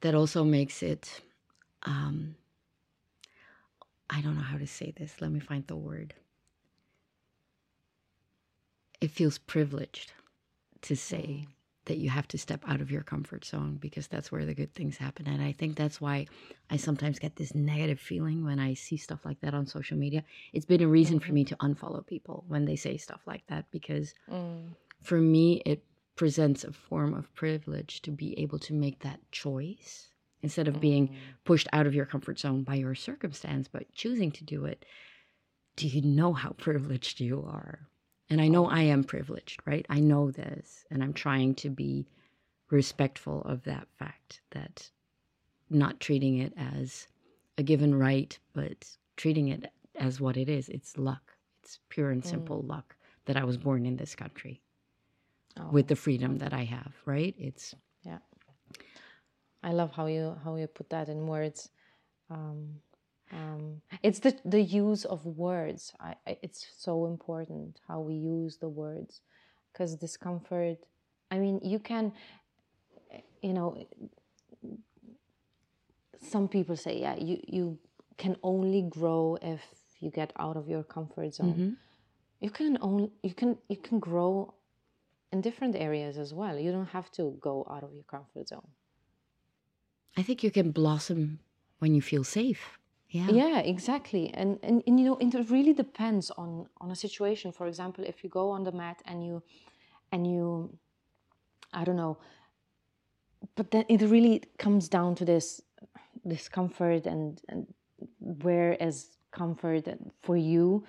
that 0.01 0.15
also 0.15 0.43
makes 0.43 0.83
it 0.83 1.21
um 1.83 2.35
I 4.09 4.19
don't 4.21 4.35
know 4.35 4.41
how 4.41 4.57
to 4.57 4.67
say 4.67 4.91
this. 4.97 5.15
Let 5.21 5.31
me 5.31 5.39
find 5.39 5.65
the 5.67 5.75
word. 5.77 6.13
It 8.99 9.09
feels 9.11 9.37
privileged 9.37 10.11
to 10.81 10.95
say 10.97 11.47
that 11.85 11.97
you 11.97 12.09
have 12.09 12.27
to 12.27 12.37
step 12.37 12.61
out 12.67 12.81
of 12.81 12.91
your 12.91 13.01
comfort 13.01 13.45
zone 13.45 13.77
because 13.79 14.07
that's 14.07 14.31
where 14.31 14.45
the 14.45 14.53
good 14.53 14.73
things 14.75 14.97
happen. 14.97 15.27
And 15.27 15.41
I 15.41 15.53
think 15.53 15.75
that's 15.75 15.99
why 15.99 16.27
I 16.69 16.77
sometimes 16.77 17.17
get 17.19 17.37
this 17.37 17.55
negative 17.55 17.99
feeling 17.99 18.43
when 18.43 18.59
I 18.59 18.73
see 18.75 18.97
stuff 18.97 19.25
like 19.25 19.39
that 19.41 19.53
on 19.53 19.65
social 19.65 19.97
media. 19.97 20.23
It's 20.53 20.65
been 20.65 20.81
a 20.83 20.87
reason 20.87 21.19
for 21.19 21.31
me 21.31 21.43
to 21.45 21.55
unfollow 21.55 22.05
people 22.05 22.43
when 22.47 22.65
they 22.65 22.75
say 22.75 22.97
stuff 22.97 23.21
like 23.25 23.45
that 23.47 23.65
because 23.71 24.13
Mm. 24.29 24.75
for 25.01 25.19
me, 25.19 25.61
it 25.65 25.83
presents 26.15 26.63
a 26.63 26.71
form 26.71 27.13
of 27.13 27.33
privilege 27.33 28.01
to 28.01 28.11
be 28.11 28.37
able 28.39 28.59
to 28.59 28.73
make 28.73 28.99
that 28.99 29.19
choice 29.31 30.11
instead 30.41 30.67
of 30.67 30.81
being 30.81 31.07
mm. 31.07 31.13
pushed 31.45 31.67
out 31.73 31.87
of 31.87 31.95
your 31.95 32.05
comfort 32.05 32.39
zone 32.39 32.63
by 32.63 32.75
your 32.75 32.95
circumstance, 32.95 33.67
but 33.67 33.91
choosing 33.93 34.31
to 34.31 34.43
do 34.43 34.65
it. 34.65 34.85
Do 35.75 35.87
you 35.87 36.01
know 36.01 36.33
how 36.33 36.49
privileged 36.57 37.19
you 37.19 37.43
are? 37.47 37.79
And 38.29 38.41
I 38.41 38.47
know 38.47 38.65
oh. 38.65 38.69
I 38.69 38.81
am 38.83 39.03
privileged, 39.03 39.61
right? 39.65 39.85
I 39.89 39.99
know 39.99 40.31
this, 40.31 40.85
and 40.89 41.03
I'm 41.03 41.13
trying 41.13 41.55
to 41.55 41.69
be 41.69 42.07
respectful 42.69 43.41
of 43.41 43.63
that 43.63 43.87
fact 43.99 44.41
that 44.51 44.89
not 45.69 45.99
treating 45.99 46.37
it 46.37 46.53
as 46.57 47.07
a 47.57 47.63
given 47.63 47.93
right, 47.93 48.37
but 48.53 48.85
treating 49.17 49.49
it 49.49 49.71
as 49.95 50.21
what 50.21 50.37
it 50.37 50.49
is. 50.49 50.69
It's 50.69 50.97
luck. 50.97 51.33
It's 51.61 51.79
pure 51.89 52.09
and 52.09 52.23
mm. 52.23 52.27
simple 52.27 52.61
luck 52.61 52.95
that 53.25 53.37
I 53.37 53.43
was 53.43 53.57
born 53.57 53.85
in 53.85 53.97
this 53.97 54.15
country 54.15 54.61
Oh, 55.59 55.69
with 55.71 55.87
the 55.87 55.95
freedom 55.95 56.37
that 56.37 56.53
I 56.53 56.63
have, 56.63 56.93
right? 57.05 57.35
It's 57.37 57.75
yeah. 58.03 58.19
I 59.63 59.71
love 59.73 59.91
how 59.91 60.07
you 60.07 60.35
how 60.43 60.55
you 60.55 60.67
put 60.67 60.89
that 60.89 61.09
in 61.09 61.27
words. 61.27 61.69
Um, 62.29 62.81
um, 63.31 63.81
it's 64.03 64.19
the 64.19 64.35
the 64.45 64.61
use 64.61 65.05
of 65.05 65.25
words. 65.25 65.93
I, 65.99 66.15
I 66.27 66.37
it's 66.41 66.65
so 66.77 67.05
important 67.05 67.79
how 67.87 67.99
we 68.01 68.15
use 68.15 68.57
the 68.57 68.69
words 68.69 69.21
because 69.71 69.95
discomfort 69.95 70.77
i 71.31 71.37
mean 71.37 71.59
you 71.63 71.79
can 71.79 72.11
you 73.41 73.53
know 73.53 73.77
some 76.21 76.47
people 76.47 76.75
say 76.75 76.99
yeah 76.99 77.15
you 77.15 77.39
you 77.47 77.77
can 78.17 78.35
only 78.43 78.81
grow 78.83 79.37
if 79.41 79.61
you 79.99 80.11
get 80.11 80.31
out 80.37 80.57
of 80.57 80.67
your 80.67 80.83
comfort 80.83 81.33
zone. 81.33 81.53
Mhm. 81.55 81.75
you 82.41 82.49
can 82.49 82.77
only 82.81 83.11
you 83.23 83.33
can 83.33 83.57
you 83.69 83.77
can 83.77 83.99
grow 83.99 84.53
in 85.31 85.41
different 85.41 85.75
areas 85.75 86.17
as 86.17 86.33
well. 86.33 86.57
You 86.59 86.71
don't 86.71 86.89
have 86.89 87.11
to 87.13 87.37
go 87.39 87.65
out 87.69 87.83
of 87.83 87.93
your 87.93 88.03
comfort 88.03 88.47
zone. 88.49 88.67
I 90.17 90.23
think 90.23 90.43
you 90.43 90.51
can 90.51 90.71
blossom 90.71 91.39
when 91.79 91.95
you 91.95 92.01
feel 92.01 92.23
safe. 92.23 92.77
Yeah. 93.09 93.29
yeah 93.29 93.59
exactly. 93.59 94.33
And, 94.33 94.59
and 94.63 94.83
and 94.87 94.99
you 94.99 95.05
know 95.05 95.17
it 95.19 95.49
really 95.49 95.73
depends 95.73 96.31
on 96.31 96.67
on 96.79 96.91
a 96.91 96.95
situation. 96.95 97.51
For 97.51 97.67
example 97.67 98.03
if 98.05 98.23
you 98.23 98.29
go 98.29 98.49
on 98.49 98.63
the 98.63 98.71
mat 98.71 99.01
and 99.05 99.25
you 99.25 99.43
and 100.11 100.27
you 100.27 100.77
i 101.73 101.83
don't 101.83 101.95
know 101.95 102.17
but 103.55 103.71
then 103.71 103.85
it 103.89 104.01
really 104.01 104.43
comes 104.57 104.87
down 104.87 105.15
to 105.15 105.25
this 105.25 105.61
discomfort 106.27 107.05
and 107.05 107.41
and 107.49 107.67
where 108.19 108.73
is 108.73 109.17
comfort 109.31 109.87
for 110.21 110.37
you. 110.37 110.83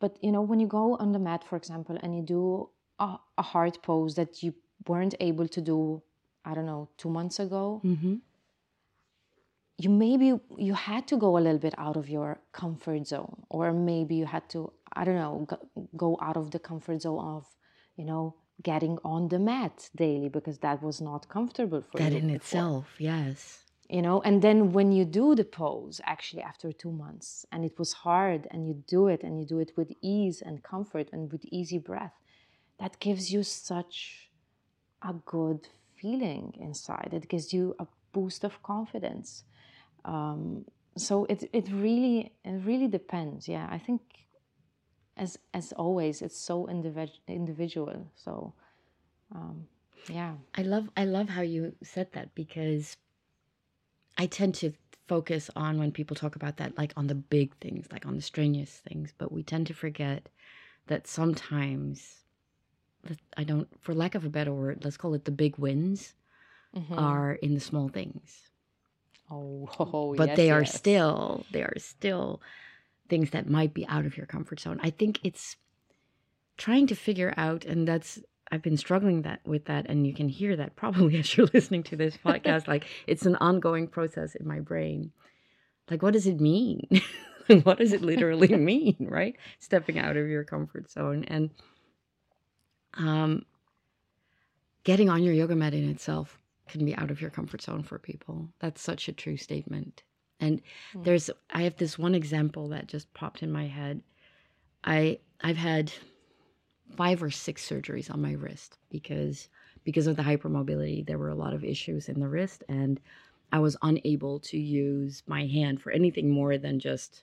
But 0.00 0.18
you 0.22 0.32
know 0.32 0.42
when 0.42 0.60
you 0.60 0.66
go 0.66 0.96
on 0.96 1.12
the 1.12 1.18
mat 1.18 1.44
for 1.44 1.56
example 1.56 1.98
and 2.02 2.16
you 2.16 2.22
do 2.22 2.70
a, 2.98 3.16
a 3.38 3.42
hard 3.42 3.78
pose 3.82 4.14
that 4.14 4.42
you 4.42 4.54
weren't 4.88 5.14
able 5.20 5.48
to 5.48 5.60
do 5.60 6.02
i 6.44 6.54
don't 6.54 6.66
know 6.66 6.88
two 6.96 7.10
months 7.18 7.38
ago 7.38 7.80
Mm-hmm. 7.84 8.14
you 9.78 9.90
maybe 9.90 10.28
you 10.56 10.74
had 10.74 11.06
to 11.08 11.16
go 11.16 11.36
a 11.36 11.40
little 11.46 11.58
bit 11.58 11.74
out 11.78 11.96
of 11.96 12.08
your 12.08 12.38
comfort 12.52 13.06
zone 13.06 13.42
or 13.50 13.72
maybe 13.72 14.14
you 14.16 14.26
had 14.26 14.48
to 14.50 14.72
i 14.94 15.04
don't 15.04 15.16
know 15.16 15.46
go, 15.96 16.16
out 16.22 16.36
of 16.36 16.50
the 16.50 16.58
comfort 16.58 17.02
zone 17.02 17.18
of 17.36 17.44
you 17.96 18.04
know 18.04 18.34
getting 18.62 18.96
on 19.04 19.28
the 19.28 19.38
mat 19.38 19.90
daily 19.94 20.28
because 20.30 20.58
that 20.58 20.82
was 20.82 21.00
not 21.00 21.28
comfortable 21.28 21.82
for 21.82 21.98
you 21.98 22.04
That 22.04 22.12
you 22.12 22.18
in 22.18 22.26
before, 22.28 22.36
itself, 22.36 22.86
yes. 22.98 23.38
you 23.96 24.00
know 24.00 24.22
and 24.22 24.40
then 24.40 24.72
when 24.72 24.92
you 24.92 25.04
do 25.04 25.34
the 25.34 25.44
pose 25.44 26.00
actually 26.04 26.42
after 26.42 26.72
2 26.72 26.90
months 26.90 27.44
and 27.52 27.64
it 27.64 27.78
was 27.78 27.92
hard 27.92 28.48
and 28.50 28.66
you 28.66 28.74
do 28.96 29.08
it 29.08 29.20
and 29.22 29.38
you 29.38 29.44
do 29.54 29.58
it 29.58 29.72
with 29.76 29.92
ease 30.00 30.40
and 30.46 30.62
comfort 30.62 31.06
and 31.12 31.30
with 31.32 31.42
easy 31.58 31.78
breath 31.78 32.14
that 32.78 32.98
gives 33.00 33.32
you 33.32 33.42
such 33.42 34.30
a 35.02 35.14
good 35.24 35.68
feeling 35.94 36.54
inside. 36.60 37.10
It 37.12 37.28
gives 37.28 37.52
you 37.52 37.74
a 37.78 37.86
boost 38.12 38.44
of 38.44 38.62
confidence. 38.62 39.44
Um, 40.04 40.64
so 40.96 41.26
it 41.26 41.48
it 41.52 41.68
really 41.70 42.32
it 42.44 42.64
really 42.64 42.88
depends 42.88 43.48
yeah. 43.48 43.68
I 43.70 43.78
think 43.78 44.00
as 45.16 45.38
as 45.52 45.72
always 45.72 46.22
it's 46.22 46.38
so 46.38 46.66
individ- 46.66 47.20
individual. 47.28 48.10
So 48.14 48.54
um, 49.34 49.66
yeah. 50.08 50.34
I 50.54 50.62
love 50.62 50.88
I 50.96 51.04
love 51.04 51.28
how 51.28 51.42
you 51.42 51.74
said 51.82 52.12
that 52.12 52.34
because 52.34 52.96
I 54.18 54.26
tend 54.26 54.54
to 54.56 54.72
focus 55.08 55.50
on 55.54 55.78
when 55.78 55.92
people 55.92 56.16
talk 56.16 56.36
about 56.36 56.56
that 56.56 56.76
like 56.76 56.92
on 56.96 57.06
the 57.06 57.14
big 57.14 57.54
things, 57.58 57.86
like 57.92 58.06
on 58.06 58.16
the 58.16 58.22
strenuous 58.22 58.82
things, 58.88 59.12
but 59.16 59.32
we 59.32 59.42
tend 59.42 59.66
to 59.68 59.74
forget 59.74 60.28
that 60.86 61.06
sometimes 61.06 62.25
I 63.36 63.44
don't 63.44 63.68
for 63.80 63.94
lack 63.94 64.14
of 64.14 64.24
a 64.24 64.30
better 64.30 64.52
word, 64.52 64.84
let's 64.84 64.96
call 64.96 65.14
it 65.14 65.24
the 65.24 65.30
big 65.30 65.58
wins 65.58 66.14
Mhm. 66.74 66.98
are 66.98 67.32
in 67.32 67.54
the 67.54 67.60
small 67.60 67.88
things. 67.88 68.50
Oh, 69.30 69.68
oh 69.80 70.14
but 70.14 70.28
yes, 70.28 70.36
they 70.36 70.50
are 70.50 70.60
yes. 70.62 70.74
still 70.74 71.44
they 71.50 71.62
are 71.62 71.74
still 71.78 72.40
things 73.08 73.30
that 73.30 73.48
might 73.48 73.72
be 73.72 73.86
out 73.86 74.04
of 74.04 74.16
your 74.16 74.26
comfort 74.26 74.60
zone. 74.60 74.80
I 74.82 74.90
think 74.90 75.20
it's 75.24 75.56
trying 76.56 76.86
to 76.88 76.94
figure 76.94 77.32
out 77.36 77.64
and 77.64 77.86
that's 77.86 78.18
I've 78.50 78.62
been 78.62 78.76
struggling 78.76 79.22
that 79.22 79.40
with 79.44 79.64
that 79.66 79.86
and 79.88 80.06
you 80.06 80.14
can 80.14 80.28
hear 80.28 80.56
that 80.56 80.76
probably 80.76 81.18
as 81.20 81.36
you're 81.36 81.48
listening 81.52 81.82
to 81.84 81.96
this 81.96 82.16
podcast 82.16 82.68
like 82.72 82.86
it's 83.06 83.26
an 83.26 83.36
ongoing 83.36 83.88
process 83.88 84.34
in 84.34 84.46
my 84.46 84.60
brain. 84.60 85.12
Like 85.90 86.02
what 86.02 86.12
does 86.12 86.26
it 86.26 86.40
mean? 86.40 86.88
what 87.62 87.78
does 87.78 87.92
it 87.92 88.02
literally 88.02 88.48
mean, 88.56 88.96
right? 89.00 89.36
Stepping 89.60 89.98
out 89.98 90.16
of 90.16 90.28
your 90.28 90.44
comfort 90.44 90.90
zone 90.90 91.24
and 91.28 91.50
um 92.96 93.44
getting 94.84 95.08
on 95.08 95.22
your 95.22 95.34
yoga 95.34 95.56
mat 95.56 95.74
in 95.74 95.88
itself 95.88 96.38
can 96.68 96.84
be 96.84 96.94
out 96.96 97.10
of 97.10 97.20
your 97.20 97.30
comfort 97.30 97.62
zone 97.62 97.82
for 97.82 97.98
people. 97.98 98.48
That's 98.60 98.80
such 98.80 99.08
a 99.08 99.12
true 99.12 99.36
statement. 99.36 100.02
And 100.40 100.60
Mm. 100.94 101.04
there's 101.04 101.30
I 101.50 101.62
have 101.62 101.76
this 101.76 101.98
one 101.98 102.14
example 102.14 102.68
that 102.68 102.88
just 102.88 103.12
popped 103.14 103.42
in 103.42 103.50
my 103.52 103.66
head. 103.66 104.02
I 104.84 105.18
I've 105.40 105.56
had 105.56 105.92
five 106.96 107.22
or 107.22 107.30
six 107.30 107.68
surgeries 107.68 108.10
on 108.12 108.22
my 108.22 108.32
wrist 108.32 108.78
because 108.90 109.48
because 109.84 110.06
of 110.06 110.16
the 110.16 110.22
hypermobility 110.22 111.06
there 111.06 111.18
were 111.18 111.28
a 111.30 111.34
lot 111.34 111.54
of 111.54 111.64
issues 111.64 112.08
in 112.08 112.20
the 112.20 112.28
wrist 112.28 112.64
and 112.68 113.00
I 113.52 113.58
was 113.60 113.76
unable 113.82 114.40
to 114.40 114.58
use 114.58 115.22
my 115.26 115.46
hand 115.46 115.80
for 115.80 115.92
anything 115.92 116.30
more 116.30 116.58
than 116.58 116.80
just 116.80 117.22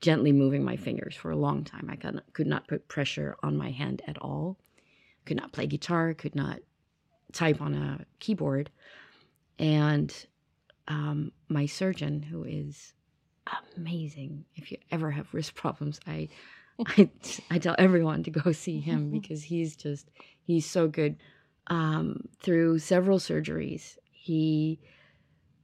gently 0.00 0.32
moving 0.32 0.64
my 0.64 0.76
fingers 0.76 1.14
for 1.14 1.30
a 1.30 1.36
long 1.36 1.64
time. 1.64 1.88
I 1.90 1.96
could 1.96 2.14
not, 2.14 2.32
could 2.32 2.46
not 2.46 2.68
put 2.68 2.88
pressure 2.88 3.36
on 3.42 3.56
my 3.56 3.70
hand 3.70 4.02
at 4.06 4.18
all. 4.18 4.56
Could 5.24 5.36
not 5.36 5.52
play 5.52 5.66
guitar, 5.66 6.14
could 6.14 6.34
not 6.34 6.60
type 7.32 7.60
on 7.60 7.74
a 7.74 8.04
keyboard. 8.18 8.70
And 9.58 10.14
um, 10.88 11.32
my 11.48 11.66
surgeon, 11.66 12.22
who 12.22 12.44
is 12.44 12.94
amazing, 13.76 14.44
if 14.56 14.70
you 14.70 14.78
ever 14.90 15.10
have 15.10 15.32
wrist 15.32 15.54
problems, 15.56 16.00
I, 16.06 16.28
I, 16.86 17.10
I 17.50 17.58
tell 17.58 17.76
everyone 17.78 18.22
to 18.24 18.30
go 18.30 18.52
see 18.52 18.80
him 18.80 19.10
because 19.12 19.44
he's 19.44 19.76
just, 19.76 20.10
he's 20.42 20.66
so 20.66 20.88
good. 20.88 21.16
Um, 21.68 22.28
through 22.40 22.80
several 22.80 23.18
surgeries, 23.18 23.96
he, 24.10 24.80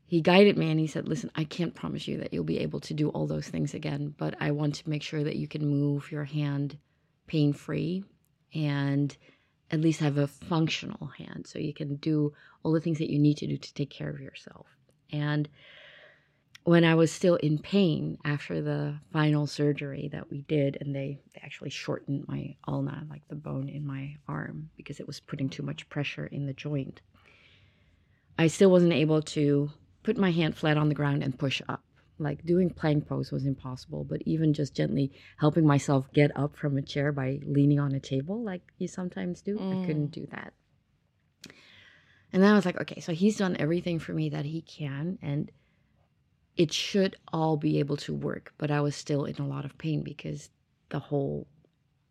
he 0.07 0.21
guided 0.21 0.57
me 0.57 0.71
and 0.71 0.79
he 0.79 0.87
said, 0.87 1.09
Listen, 1.09 1.31
I 1.35 1.45
can't 1.45 1.75
promise 1.75 2.07
you 2.07 2.19
that 2.19 2.33
you'll 2.33 2.45
be 2.45 2.61
able 2.61 2.81
to 2.81 2.95
do 2.95 3.09
all 3.11 3.27
those 3.27 3.49
things 3.49 3.75
again, 3.75 4.15
but 4.17 4.35
I 4.41 4.53
want 4.53 4.77
to 4.77 4.89
make 4.89 5.03
sure 5.03 5.25
that 5.25 5.37
you 5.37 5.49
can 5.49 5.67
move 5.69 6.11
your 6.13 6.25
hand 6.25 6.79
pain 7.27 7.53
free 7.53 8.05
and 8.55 9.17
at 9.71 9.81
least 9.81 10.01
have 10.01 10.19
a 10.19 10.27
functional 10.27 11.09
hand 11.19 11.47
so 11.47 11.59
you 11.59 11.75
can 11.75 11.97
do 11.97 12.33
all 12.63 12.73
the 12.73 12.81
things 12.81 12.99
that 12.99 13.11
you 13.11 13.19
need 13.19 13.37
to 13.39 13.47
do 13.47 13.57
to 13.57 13.75
take 13.75 13.91
care 13.91 14.11
of 14.11 14.21
yourself. 14.21 14.67
And 15.13 15.49
when 16.65 16.85
I 16.85 16.95
was 16.95 17.11
still 17.11 17.37
in 17.37 17.59
pain 17.59 18.19
after 18.25 18.61
the 18.61 18.99
final 19.11 19.47
surgery 19.47 20.09
that 20.13 20.31
we 20.31 20.43
did, 20.43 20.77
and 20.81 20.95
they, 20.95 21.19
they 21.35 21.41
actually 21.43 21.71
shortened 21.71 22.27
my 22.29 22.57
ulna, 22.67 23.07
like 23.09 23.23
the 23.29 23.37
bone 23.37 23.69
in 23.69 23.87
my 23.87 24.17
arm, 24.27 24.69
because 24.77 25.01
it 25.01 25.07
was 25.07 25.21
putting 25.21 25.49
too 25.49 25.63
much 25.63 25.89
pressure 25.89 26.27
in 26.27 26.47
the 26.47 26.53
joint, 26.53 27.01
I 28.39 28.49
still 28.49 28.71
wasn't 28.71 28.93
able 28.93 29.23
to 29.23 29.71
put 30.03 30.19
my 30.19 30.31
hand 30.31 30.57
flat 30.57 30.77
on 30.77 30.89
the 30.89 30.95
ground 30.95 31.23
and 31.23 31.39
push 31.39 31.63
up. 31.69 31.83
Like 32.19 32.45
doing 32.45 32.71
plank 32.71 33.07
pose 33.07 33.31
was 33.31 33.47
impossible, 33.47 34.05
but 34.05 34.23
even 34.27 34.53
just 34.53 34.75
gently 34.75 35.13
helping 35.39 35.67
myself 35.67 36.13
get 36.13 36.37
up 36.37 36.57
from 36.57 36.77
a 36.77 36.83
chair 36.83 37.13
by 37.13 37.41
leaning 37.45 37.79
on 37.79 37.93
a 37.93 38.01
table, 38.01 38.43
like 38.43 38.63
you 38.79 38.89
sometimes 38.89 39.41
do, 39.41 39.59
I 39.59 39.87
couldn't 39.87 40.11
do 40.11 40.27
that. 40.33 40.53
And 42.33 42.43
then 42.43 42.53
I 42.53 42.55
was 42.55 42.67
like, 42.67 42.81
okay, 42.81 43.01
so 43.01 43.13
he's 43.13 43.39
done 43.39 43.57
everything 43.59 43.99
for 43.99 44.13
me 44.13 44.29
that 44.31 44.45
he 44.45 44.63
can, 44.63 45.19
and 45.23 45.51
it 46.57 46.73
should 46.73 47.17
all 47.33 47.57
be 47.57 47.79
able 47.79 47.97
to 47.99 48.15
work. 48.15 48.53
But 48.59 48.71
I 48.71 48.81
was 48.81 48.95
still 48.95 49.25
in 49.25 49.37
a 49.37 49.47
lot 49.47 49.65
of 49.65 49.79
pain 49.79 50.03
because 50.03 50.51
the 50.91 50.99
whole 50.99 51.47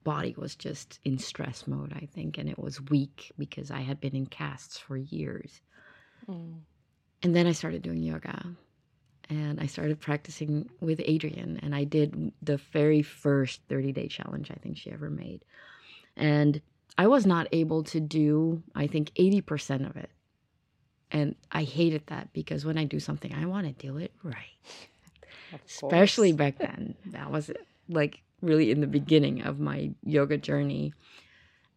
body 0.04 0.34
was 0.38 0.56
just 0.56 1.00
in 1.04 1.18
stress 1.20 1.68
mode, 1.68 1.94
I 1.94 2.08
think, 2.16 2.38
and 2.38 2.50
it 2.50 2.58
was 2.58 2.82
weak 2.82 3.32
because 3.38 3.70
I 3.70 3.82
had 3.82 4.00
been 4.00 4.16
in 4.16 4.26
casts 4.26 4.78
for 4.78 4.96
years. 4.98 5.62
Mm. 6.28 6.62
And 7.24 7.36
then 7.36 7.46
I 7.46 7.52
started 7.52 7.82
doing 7.82 8.02
yoga 8.02 8.56
and 9.30 9.60
I 9.60 9.66
started 9.66 10.00
practicing 10.00 10.70
with 10.80 11.00
Adriene. 11.00 11.60
And 11.62 11.76
I 11.76 11.84
did 11.84 12.32
the 12.42 12.58
very 12.58 13.02
first 13.02 13.62
30 13.68 13.92
day 13.92 14.08
challenge 14.08 14.52
I 14.52 14.56
think 14.56 14.78
she 14.78 14.92
ever 14.92 15.10
made. 15.10 15.44
And 16.16 16.62
I 16.98 17.08
was 17.08 17.26
not 17.26 17.48
able 17.52 17.84
to 17.86 18.00
do, 18.00 18.64
I 18.76 18.88
think, 18.88 19.12
80% 19.16 19.90
of 19.90 19.98
it. 19.98 20.10
And 21.12 21.36
I 21.52 21.64
hated 21.64 22.04
that 22.08 22.34
because 22.34 22.66
when 22.66 22.78
I 22.78 22.84
do 22.84 23.00
something, 23.00 23.34
I 23.34 23.46
want 23.46 23.68
to 23.68 23.88
do 23.88 23.98
it 23.98 24.12
right. 24.24 24.36
Especially 25.66 26.34
back 26.34 26.58
then. 26.58 26.96
That 27.08 27.32
was 27.32 27.52
like 27.88 28.22
really 28.42 28.72
in 28.72 28.82
the 28.82 28.88
beginning 28.88 29.44
of 29.44 29.60
my 29.60 29.92
yoga 30.04 30.38
journey. 30.38 30.94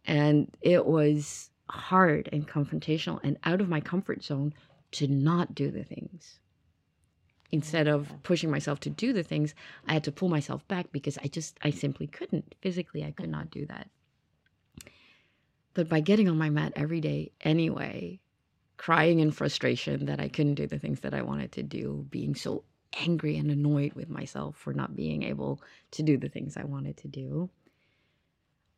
And 0.05 0.51
it 0.61 0.85
was 0.85 1.49
hard 1.69 2.27
and 2.33 2.47
confrontational 2.47 3.19
and 3.23 3.37
out 3.45 3.61
of 3.61 3.69
my 3.69 3.79
comfort 3.79 4.23
zone 4.23 4.53
to 4.91 5.07
not 5.07 5.55
do 5.55 5.71
the 5.71 5.83
things. 5.83 6.40
Instead 7.51 7.87
of 7.87 8.11
pushing 8.23 8.49
myself 8.49 8.79
to 8.79 8.89
do 8.89 9.11
the 9.11 9.23
things, 9.23 9.53
I 9.87 9.93
had 9.93 10.03
to 10.05 10.11
pull 10.11 10.29
myself 10.29 10.65
back 10.67 10.91
because 10.91 11.17
I 11.17 11.27
just, 11.27 11.57
I 11.61 11.71
simply 11.71 12.07
couldn't. 12.07 12.55
Physically, 12.61 13.03
I 13.03 13.11
could 13.11 13.29
not 13.29 13.51
do 13.51 13.65
that. 13.65 13.89
But 15.73 15.89
by 15.89 15.99
getting 15.99 16.29
on 16.29 16.37
my 16.37 16.49
mat 16.49 16.73
every 16.75 17.01
day 17.01 17.31
anyway, 17.41 18.19
crying 18.77 19.19
in 19.19 19.31
frustration 19.31 20.05
that 20.05 20.19
I 20.19 20.27
couldn't 20.27 20.55
do 20.55 20.67
the 20.67 20.79
things 20.79 21.01
that 21.01 21.13
I 21.13 21.21
wanted 21.21 21.51
to 21.53 21.63
do, 21.63 22.05
being 22.09 22.35
so 22.35 22.63
angry 22.99 23.37
and 23.37 23.49
annoyed 23.51 23.93
with 23.93 24.09
myself 24.09 24.55
for 24.55 24.73
not 24.73 24.95
being 24.95 25.23
able 25.23 25.61
to 25.91 26.03
do 26.03 26.17
the 26.17 26.29
things 26.29 26.57
I 26.57 26.63
wanted 26.63 26.97
to 26.97 27.07
do, 27.07 27.49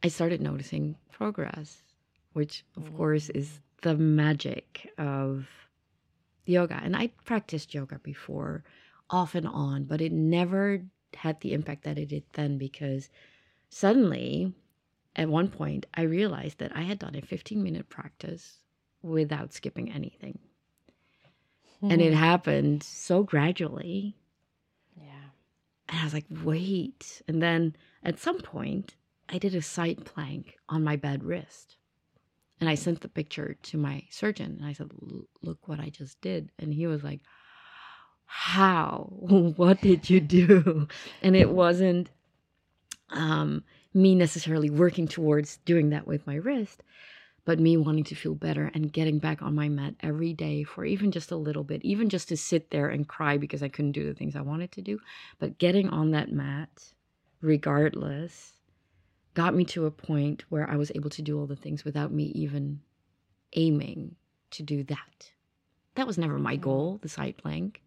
I 0.04 0.10
started 0.10 0.42
noticing 0.42 0.96
progress, 1.12 1.82
which 2.34 2.66
of 2.76 2.84
mm. 2.84 2.98
course 2.98 3.30
is 3.30 3.60
the 3.82 3.96
magic 3.96 4.92
of 4.98 5.48
yoga. 6.46 6.80
And 6.82 6.96
I 6.96 7.08
practiced 7.26 7.74
yoga 7.74 8.00
before 8.00 8.64
off 9.10 9.36
and 9.36 9.48
on, 9.48 9.84
but 9.86 10.02
it 10.02 10.12
never 10.12 10.84
had 11.16 11.40
the 11.42 11.54
impact 11.54 11.84
that 11.84 11.98
it 11.98 12.10
did 12.10 12.24
then 12.34 12.58
because 12.58 13.10
suddenly 13.70 14.54
at 15.16 15.30
one 15.30 15.48
point 15.48 15.86
I 15.94 16.04
realized 16.04 16.58
that 16.60 16.76
I 16.76 16.82
had 16.82 17.00
done 17.00 17.16
a 17.16 17.22
15 17.22 17.62
minute 17.62 17.90
practice 17.90 18.60
without 19.02 19.54
skipping 19.54 19.92
anything. 19.92 20.40
And 21.82 22.02
it 22.02 22.14
hmm. 22.14 22.20
happened 22.20 22.82
so 22.82 23.24
gradually. 23.24 24.16
Yeah. 24.96 25.30
And 25.90 26.00
I 26.00 26.04
was 26.06 26.14
like, 26.14 26.26
wait. 26.44 27.22
And 27.28 27.44
then 27.44 27.76
at 28.04 28.20
some 28.20 28.40
point, 28.40 28.96
I 29.28 29.38
did 29.38 29.54
a 29.54 29.62
side 29.62 30.06
plank 30.06 30.56
on 30.70 30.84
my 30.84 30.96
bed 30.96 31.26
wrist. 31.26 31.76
And 32.64 32.70
I 32.70 32.76
sent 32.76 33.02
the 33.02 33.10
picture 33.10 33.58
to 33.62 33.78
my 33.78 34.04
surgeon 34.10 34.56
and 34.58 34.66
I 34.66 34.72
said, 34.72 34.90
look 35.42 35.68
what 35.68 35.82
I 35.82 35.90
just 35.90 36.22
did. 36.22 36.50
And 36.58 36.74
he 36.74 36.88
was 36.88 37.04
like, 37.04 37.20
how? 38.24 39.10
what 39.58 39.82
did 39.82 40.10
you 40.10 40.22
do? 40.22 40.88
And 41.22 41.36
it 41.36 41.50
wasn't 41.50 42.10
um, 43.10 43.66
me 43.94 44.16
necessarily 44.16 44.70
working 44.70 45.10
towards 45.10 45.58
doing 45.66 45.90
that 45.90 46.08
with 46.08 46.26
my 46.26 46.36
wrist, 46.36 46.84
but 47.44 47.60
me 47.60 47.76
wanting 47.76 48.06
to 48.06 48.16
feel 48.16 48.34
better 48.34 48.72
and 48.74 48.94
getting 48.94 49.20
back 49.20 49.42
on 49.42 49.54
my 49.54 49.68
mat 49.68 49.96
every 50.00 50.32
day 50.32 50.64
for 50.64 50.86
even 50.86 51.12
just 51.12 51.32
a 51.32 51.36
little 51.36 51.66
bit, 51.66 51.84
even 51.84 52.08
just 52.08 52.30
to 52.30 52.38
sit 52.38 52.72
there 52.72 52.88
and 52.88 53.10
cry 53.10 53.38
because 53.38 53.62
I 53.62 53.68
couldn't 53.68 53.92
do 53.92 54.06
the 54.06 54.14
things 54.14 54.38
I 54.38 54.42
wanted 54.42 54.72
to 54.72 54.82
do. 54.82 55.02
But 55.38 55.58
getting 55.58 55.90
on 55.90 56.12
that 56.12 56.32
mat, 56.32 56.70
regardless, 57.42 58.53
got 59.34 59.56
me 59.56 59.66
to 59.66 59.86
a 59.86 59.92
point 59.92 60.44
where 60.50 60.70
I 60.70 60.76
was 60.76 60.92
able 60.96 61.10
to 61.12 61.22
do 61.22 61.40
all 61.40 61.48
the 61.48 61.56
things 61.56 61.84
without 61.84 62.12
me 62.12 62.26
even 62.36 62.82
aiming 63.54 64.16
to 64.52 64.64
do 64.64 64.84
that. 64.84 65.32
That 65.96 66.08
was 66.08 66.18
never 66.18 66.38
my 66.38 66.56
mm-hmm. 66.56 66.64
goal, 66.64 67.00
the 67.02 67.10
side 67.10 67.38
plank. 67.38 67.82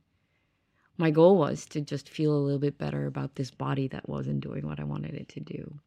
My 0.98 1.10
goal 1.10 1.36
was 1.36 1.66
to 1.66 1.80
just 1.80 2.08
feel 2.08 2.32
a 2.32 2.38
little 2.38 2.58
bit 2.58 2.78
better 2.78 3.06
about 3.06 3.34
this 3.34 3.50
body 3.50 3.86
that 3.88 4.08
wasn't 4.08 4.40
doing 4.40 4.66
what 4.66 4.80
I 4.80 4.84
wanted 4.84 5.14
it 5.14 5.28
to 5.30 5.40
do. 5.40 5.78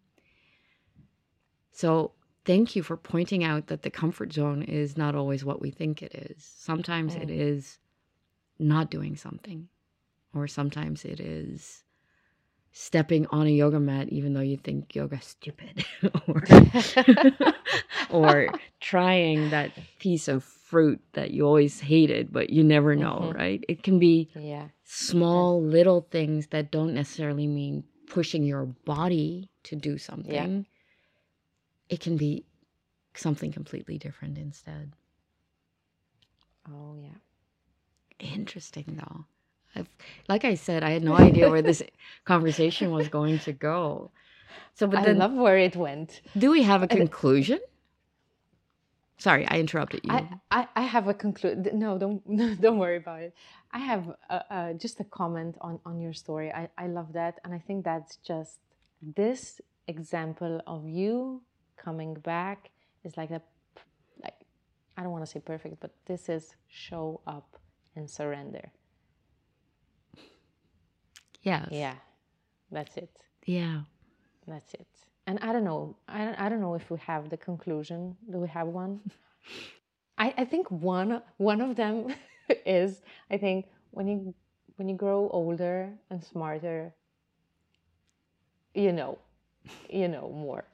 So, 1.72 2.12
thank 2.46 2.76
you 2.76 2.84
for 2.84 2.98
pointing 2.98 3.44
out 3.44 3.68
that 3.68 3.84
the 3.84 3.90
comfort 3.90 4.34
zone 4.34 4.62
is 4.62 4.98
not 4.98 5.16
always 5.16 5.44
what 5.44 5.62
we 5.62 5.72
think 5.72 6.04
it 6.04 6.14
is. 6.14 6.44
Sometimes 6.58 7.16
it 7.16 7.30
mm. 7.30 7.38
is 7.38 7.80
not 8.60 8.92
doing 8.92 9.16
something, 9.16 9.70
or 10.34 10.48
sometimes 10.48 11.06
it 11.06 11.20
is 11.20 11.84
stepping 12.72 13.26
on 13.28 13.48
a 13.48 13.50
yoga 13.50 13.80
mat 13.80 14.10
even 14.10 14.34
though 14.34 14.40
you 14.42 14.58
think 14.58 14.94
yoga's 14.96 15.26
stupid 15.26 15.84
or 16.28 16.44
or 18.10 18.54
trying 18.80 19.50
that 19.50 19.72
piece 20.00 20.28
of 20.28 20.44
fruit 20.44 21.02
that 21.14 21.32
you 21.32 21.46
always 21.46 21.80
hated 21.80 22.32
but 22.32 22.50
you 22.50 22.64
never 22.64 22.96
know 22.96 23.32
Mhm. 23.32 23.36
right 23.36 23.64
it 23.68 23.84
can 23.84 24.00
be 24.00 24.30
Yeah. 24.36 24.68
small 24.84 25.62
little 25.62 26.08
things 26.12 26.48
that 26.48 26.72
don't 26.72 26.94
necessarily 26.94 27.48
mean 27.48 27.84
pushing 28.08 28.44
your 28.44 28.66
body 28.86 29.50
to 29.64 29.76
do 29.76 29.98
something 29.98 30.66
it 31.90 32.00
can 32.00 32.18
be 32.18 32.46
something 33.16 33.52
completely 33.52 33.98
different 33.98 34.38
instead 34.38 34.94
Oh, 36.72 36.96
yeah. 36.96 37.18
Interesting, 38.20 38.98
though. 38.98 39.26
I've, 39.76 39.90
like 40.28 40.46
I 40.46 40.56
said, 40.56 40.84
I 40.84 40.92
had 40.92 41.04
no 41.04 41.16
idea 41.16 41.50
where 41.50 41.62
this 41.62 41.84
conversation 42.26 42.92
was 42.92 43.08
going 43.08 43.40
to 43.40 43.54
go. 43.54 44.12
So, 44.74 44.88
but 44.88 45.08
I 45.08 45.12
love 45.12 45.34
where 45.34 45.58
it 45.58 45.76
went. 45.76 46.22
do 46.38 46.52
we 46.52 46.64
have 46.64 46.84
a 46.84 46.88
conclusion? 46.88 47.60
Sorry, 49.18 49.46
I 49.46 49.60
interrupted 49.60 50.02
you. 50.06 50.14
I, 50.14 50.30
I, 50.50 50.68
I 50.78 50.82
have 50.82 51.08
a 51.10 51.14
conclusion. 51.14 51.68
No, 51.74 51.98
don't 51.98 52.22
don't 52.62 52.78
worry 52.78 52.98
about 52.98 53.22
it. 53.22 53.36
I 53.72 53.80
have 53.80 54.16
a, 54.30 54.44
a, 54.50 54.74
just 54.74 55.00
a 55.00 55.04
comment 55.04 55.58
on 55.60 55.80
on 55.86 56.00
your 56.00 56.14
story. 56.14 56.52
I 56.52 56.70
I 56.78 56.88
love 56.88 57.14
that, 57.14 57.40
and 57.44 57.54
I 57.54 57.60
think 57.60 57.84
that's 57.84 58.16
just 58.18 58.60
this 59.02 59.60
example 59.88 60.62
of 60.66 60.88
you 60.88 61.42
coming 61.76 62.14
back 62.14 62.70
is 63.04 63.18
like 63.18 63.32
a 63.32 63.42
like 64.24 64.40
I 64.98 65.04
don't 65.04 65.12
want 65.12 65.26
to 65.26 65.32
say 65.32 65.40
perfect, 65.40 65.82
but 65.82 65.92
this 66.06 66.30
is 66.30 66.56
show 66.70 67.20
up 67.28 67.60
and 67.96 68.10
surrender. 68.10 68.72
Yes. 71.42 71.68
Yeah, 71.72 71.96
that's 72.72 72.98
it. 72.98 73.10
Yeah. 73.46 73.82
That's 74.48 74.74
it. 74.74 74.88
And 75.28 75.40
I 75.42 75.54
don't 75.54 75.64
know. 75.64 75.96
I 76.08 76.26
don't, 76.26 76.40
I 76.40 76.50
don't 76.50 76.62
know 76.62 76.74
if 76.74 76.90
we 76.90 76.98
have 77.00 77.30
the 77.30 77.38
conclusion. 77.38 78.18
Do 78.32 78.40
we 78.40 78.48
have 78.48 78.68
one? 78.68 79.00
I, 80.18 80.34
I 80.38 80.46
think 80.46 80.70
one 80.70 81.22
one 81.38 81.62
of 81.62 81.76
them 81.76 82.14
is 82.66 83.02
I 83.32 83.38
think 83.38 83.68
when 83.92 84.08
you 84.08 84.34
when 84.76 84.90
you 84.90 84.96
grow 84.96 85.30
older 85.32 85.94
and 86.10 86.24
smarter, 86.24 86.94
you 88.74 88.92
know, 88.92 89.20
you 89.90 90.08
know 90.08 90.30
more. 90.32 90.66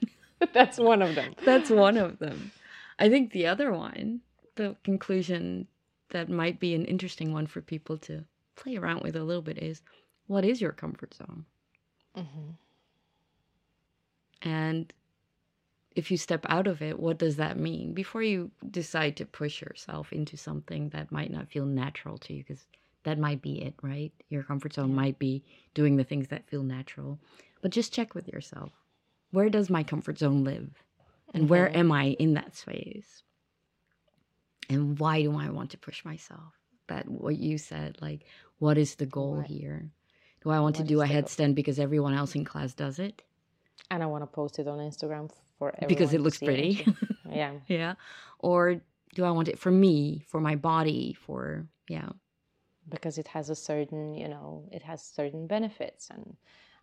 That's 0.52 0.78
one 0.78 1.02
of 1.02 1.14
them. 1.14 1.34
That's 1.44 1.70
one 1.70 1.96
of 1.96 2.18
them. 2.18 2.52
I 2.98 3.08
think 3.08 3.32
the 3.32 3.46
other 3.46 3.72
one, 3.72 4.20
the 4.56 4.76
conclusion 4.84 5.66
that 6.10 6.28
might 6.28 6.60
be 6.60 6.74
an 6.74 6.84
interesting 6.84 7.32
one 7.32 7.46
for 7.46 7.60
people 7.60 7.98
to 7.98 8.24
play 8.56 8.76
around 8.76 9.02
with 9.02 9.16
a 9.16 9.24
little 9.24 9.42
bit 9.42 9.58
is 9.58 9.82
what 10.26 10.44
is 10.44 10.60
your 10.60 10.72
comfort 10.72 11.14
zone? 11.14 11.44
hmm 12.14 12.50
And 14.42 14.92
if 15.94 16.10
you 16.10 16.16
step 16.16 16.44
out 16.48 16.66
of 16.66 16.82
it, 16.82 16.98
what 16.98 17.18
does 17.18 17.36
that 17.36 17.58
mean? 17.58 17.94
Before 17.94 18.22
you 18.22 18.50
decide 18.70 19.16
to 19.16 19.26
push 19.26 19.62
yourself 19.62 20.12
into 20.12 20.36
something 20.36 20.88
that 20.90 21.12
might 21.12 21.30
not 21.30 21.48
feel 21.48 21.66
natural 21.66 22.18
to 22.18 22.34
you, 22.34 22.42
because 22.42 22.66
that 23.04 23.18
might 23.18 23.40
be 23.42 23.62
it, 23.62 23.74
right? 23.82 24.12
Your 24.28 24.42
comfort 24.42 24.74
zone 24.74 24.94
might 24.94 25.18
be 25.18 25.44
doing 25.72 25.96
the 25.96 26.04
things 26.04 26.28
that 26.28 26.48
feel 26.48 26.62
natural. 26.62 27.20
But 27.62 27.70
just 27.70 27.92
check 27.92 28.14
with 28.14 28.28
yourself 28.28 28.72
where 29.30 29.48
does 29.48 29.68
my 29.68 29.82
comfort 29.82 30.18
zone 30.18 30.44
live? 30.44 30.84
And 31.32 31.48
where 31.48 31.76
am 31.76 31.90
I 31.90 32.10
in 32.20 32.34
that 32.34 32.54
space? 32.54 33.24
And 34.68 34.98
why 34.98 35.22
do 35.22 35.36
I 35.36 35.48
want 35.50 35.70
to 35.70 35.78
push 35.78 36.04
myself? 36.04 36.54
That 36.86 37.08
what 37.08 37.36
you 37.36 37.58
said, 37.58 37.98
like, 38.00 38.26
what 38.58 38.78
is 38.78 38.94
the 38.94 39.06
goal 39.06 39.38
Right. 39.38 39.48
here? 39.48 39.90
Do 40.44 40.50
I 40.50 40.60
want 40.60 40.76
to 40.76 40.84
do 40.84 41.00
a 41.00 41.06
headstand 41.06 41.54
because 41.54 41.78
everyone 41.78 42.12
else 42.14 42.34
in 42.34 42.44
class 42.44 42.74
does 42.74 42.98
it? 42.98 43.22
And 43.90 44.02
I 44.02 44.06
want 44.06 44.22
to 44.22 44.26
post 44.26 44.58
it 44.58 44.68
on 44.68 44.78
Instagram 44.78 45.30
for 45.58 45.70
everyone 45.70 45.88
because 45.88 46.12
it 46.12 46.20
looks 46.20 46.38
pretty. 46.38 46.74
to- 46.76 46.94
yeah, 47.30 47.52
yeah. 47.66 47.94
Or 48.38 48.80
do 49.14 49.24
I 49.24 49.30
want 49.30 49.48
it 49.48 49.58
for 49.58 49.70
me, 49.70 50.24
for 50.28 50.40
my 50.40 50.54
body, 50.56 51.14
for 51.14 51.66
yeah. 51.88 52.10
because 52.88 53.16
it 53.16 53.28
has 53.28 53.48
a 53.48 53.54
certain, 53.54 54.14
you 54.14 54.28
know, 54.28 54.68
it 54.70 54.82
has 54.82 55.02
certain 55.02 55.46
benefits, 55.46 56.10
and 56.10 56.36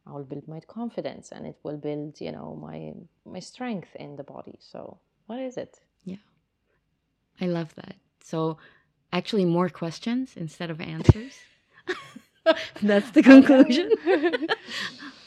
I 0.08 0.12
will 0.14 0.24
build 0.24 0.48
my 0.48 0.60
confidence, 0.62 1.32
and 1.32 1.46
it 1.46 1.58
will 1.64 1.78
build, 1.78 2.20
you 2.20 2.32
know, 2.32 2.58
my 2.60 2.94
my 3.32 3.40
strength 3.40 3.96
in 3.96 4.16
the 4.16 4.24
body. 4.24 4.58
So, 4.60 4.98
what 5.28 5.40
is 5.40 5.58
it? 5.58 5.80
Yeah, 6.04 6.24
I 7.40 7.46
love 7.46 7.76
that. 7.76 7.96
So 8.24 8.58
actually 9.14 9.46
more 9.46 9.70
questions 9.70 10.34
instead 10.36 10.70
of 10.72 10.82
answers. 10.82 11.34
That's 12.82 13.12
the 13.12 13.24
conclusion. 13.24 13.92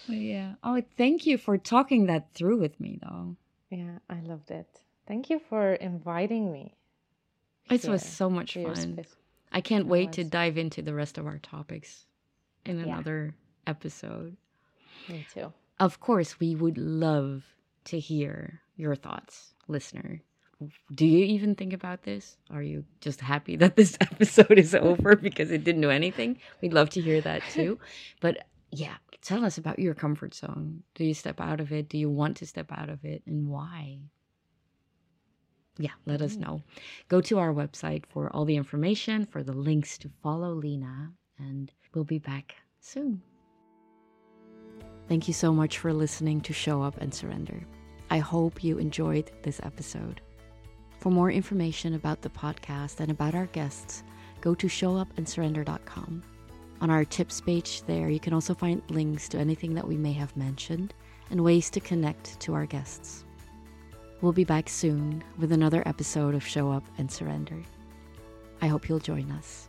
Yeah. 0.07 0.55
Oh, 0.63 0.83
thank 0.99 1.25
you 1.25 1.39
for 1.39 1.57
talking 1.57 2.07
that 2.07 2.33
through 2.35 2.59
with 2.61 2.79
me 2.79 2.99
though. 3.03 3.37
Yeah, 3.71 3.99
I 4.11 4.21
loved 4.21 4.51
it. 4.51 4.69
Thank 5.09 5.31
you 5.31 5.39
for 5.39 5.73
inviting 5.75 6.53
me. 6.53 6.75
It 7.71 7.87
was 7.87 8.05
so 8.05 8.29
much 8.29 8.55
fun. 8.55 9.05
I 9.51 9.61
can't 9.63 9.87
wait 9.87 10.13
to 10.13 10.25
dive 10.25 10.59
into 10.59 10.83
the 10.83 10.93
rest 10.95 11.17
of 11.17 11.27
our 11.27 11.39
topics 11.39 12.07
in 12.67 12.79
Yeah. 12.79 12.85
another 12.85 13.35
episode. 13.67 14.37
Me 15.09 15.25
too. 15.33 15.53
Of 15.81 16.01
course, 16.01 16.39
we 16.39 16.55
would 16.55 16.77
love 16.79 17.45
to 17.85 17.99
hear 17.99 18.61
your 18.77 18.95
thoughts, 18.97 19.55
listener. 19.69 20.21
Do 20.95 21.07
you 21.07 21.25
even 21.25 21.55
think 21.55 21.73
about 21.73 22.03
this? 22.03 22.37
Are 22.51 22.63
you 22.63 22.85
just 23.01 23.21
happy 23.21 23.57
that 23.63 23.77
this 23.77 23.97
episode 24.01 24.59
is 24.59 24.75
over 24.75 25.17
because 25.17 25.51
it 25.51 25.65
didn't 25.65 25.83
do 25.83 25.91
anything? 25.91 26.39
We'd 26.61 26.73
love 26.73 26.91
to 26.91 27.01
hear 27.01 27.21
that 27.23 27.43
too. 27.51 27.79
But 28.21 28.47
yeah, 28.71 28.95
tell 29.23 29.45
us 29.45 29.59
about 29.59 29.79
your 29.79 29.95
comfort 29.95 30.35
zone. 30.35 30.83
Do 30.95 31.05
you 31.05 31.15
step 31.15 31.41
out 31.41 31.61
of 31.61 31.73
it? 31.73 31.89
Do 31.89 31.99
you 31.99 32.11
want 32.11 32.39
to 32.39 32.47
step 32.47 32.73
out 32.73 32.89
of 32.89 33.05
it? 33.05 33.23
And 33.27 33.49
why? 33.49 33.99
Yeah, 35.77 35.91
let 36.07 36.23
us 36.23 36.37
mm. 36.37 36.41
know. 36.41 36.63
Go 37.09 37.21
to 37.23 37.39
our 37.39 37.53
website 37.53 38.05
for 38.07 38.31
all 38.31 38.45
the 38.45 38.57
information, 38.57 39.27
for 39.27 39.43
the 39.43 39.53
links 39.53 39.99
to 39.99 40.11
follow 40.23 40.53
Lena, 40.53 41.13
and 41.39 41.73
we'll 41.93 42.05
be 42.05 42.19
back 42.19 42.55
soon. 42.81 43.23
Thank 45.09 45.29
you 45.29 45.35
so 45.35 45.53
much 45.53 45.79
for 45.79 45.93
listening 45.93 46.41
to 46.43 46.53
Show 46.53 46.83
Up 46.83 47.01
and 47.01 47.13
Surrender. 47.13 47.67
I 48.11 48.19
hope 48.19 48.63
you 48.63 48.79
enjoyed 48.79 49.31
this 49.43 49.61
episode. 49.63 50.21
For 51.05 51.11
more 51.11 51.31
information 51.31 51.93
about 51.93 52.23
the 52.23 52.31
podcast 52.31 53.01
and 53.01 53.11
about 53.11 53.35
our 53.35 53.45
guests, 53.45 54.03
go 54.41 54.55
to 54.55 54.69
showupandsurrender.com. 54.69 56.23
On 56.81 56.89
our 56.89 57.05
tips 57.05 57.43
page 57.43 57.83
there, 57.83 58.09
you 58.09 58.19
can 58.19 58.33
also 58.33 58.55
find 58.55 58.81
links 58.89 59.29
to 59.29 59.39
anything 59.39 59.75
that 59.75 59.87
we 59.87 59.99
may 59.99 60.15
have 60.15 60.35
mentioned 60.35 60.95
and 61.31 61.45
ways 61.45 61.69
to 61.69 61.81
connect 61.81 62.41
to 62.41 62.55
our 62.55 62.65
guests. 62.65 63.27
We'll 64.23 64.33
be 64.33 64.45
back 64.45 64.67
soon 64.71 65.23
with 65.37 65.53
another 65.53 65.83
episode 65.85 66.35
of 66.35 66.43
Show 66.43 66.71
Up 66.71 66.85
and 66.97 67.13
Surrender. 67.13 67.63
I 68.63 68.69
hope 68.69 68.89
you'll 68.89 68.99
join 68.99 69.31
us. 69.31 69.69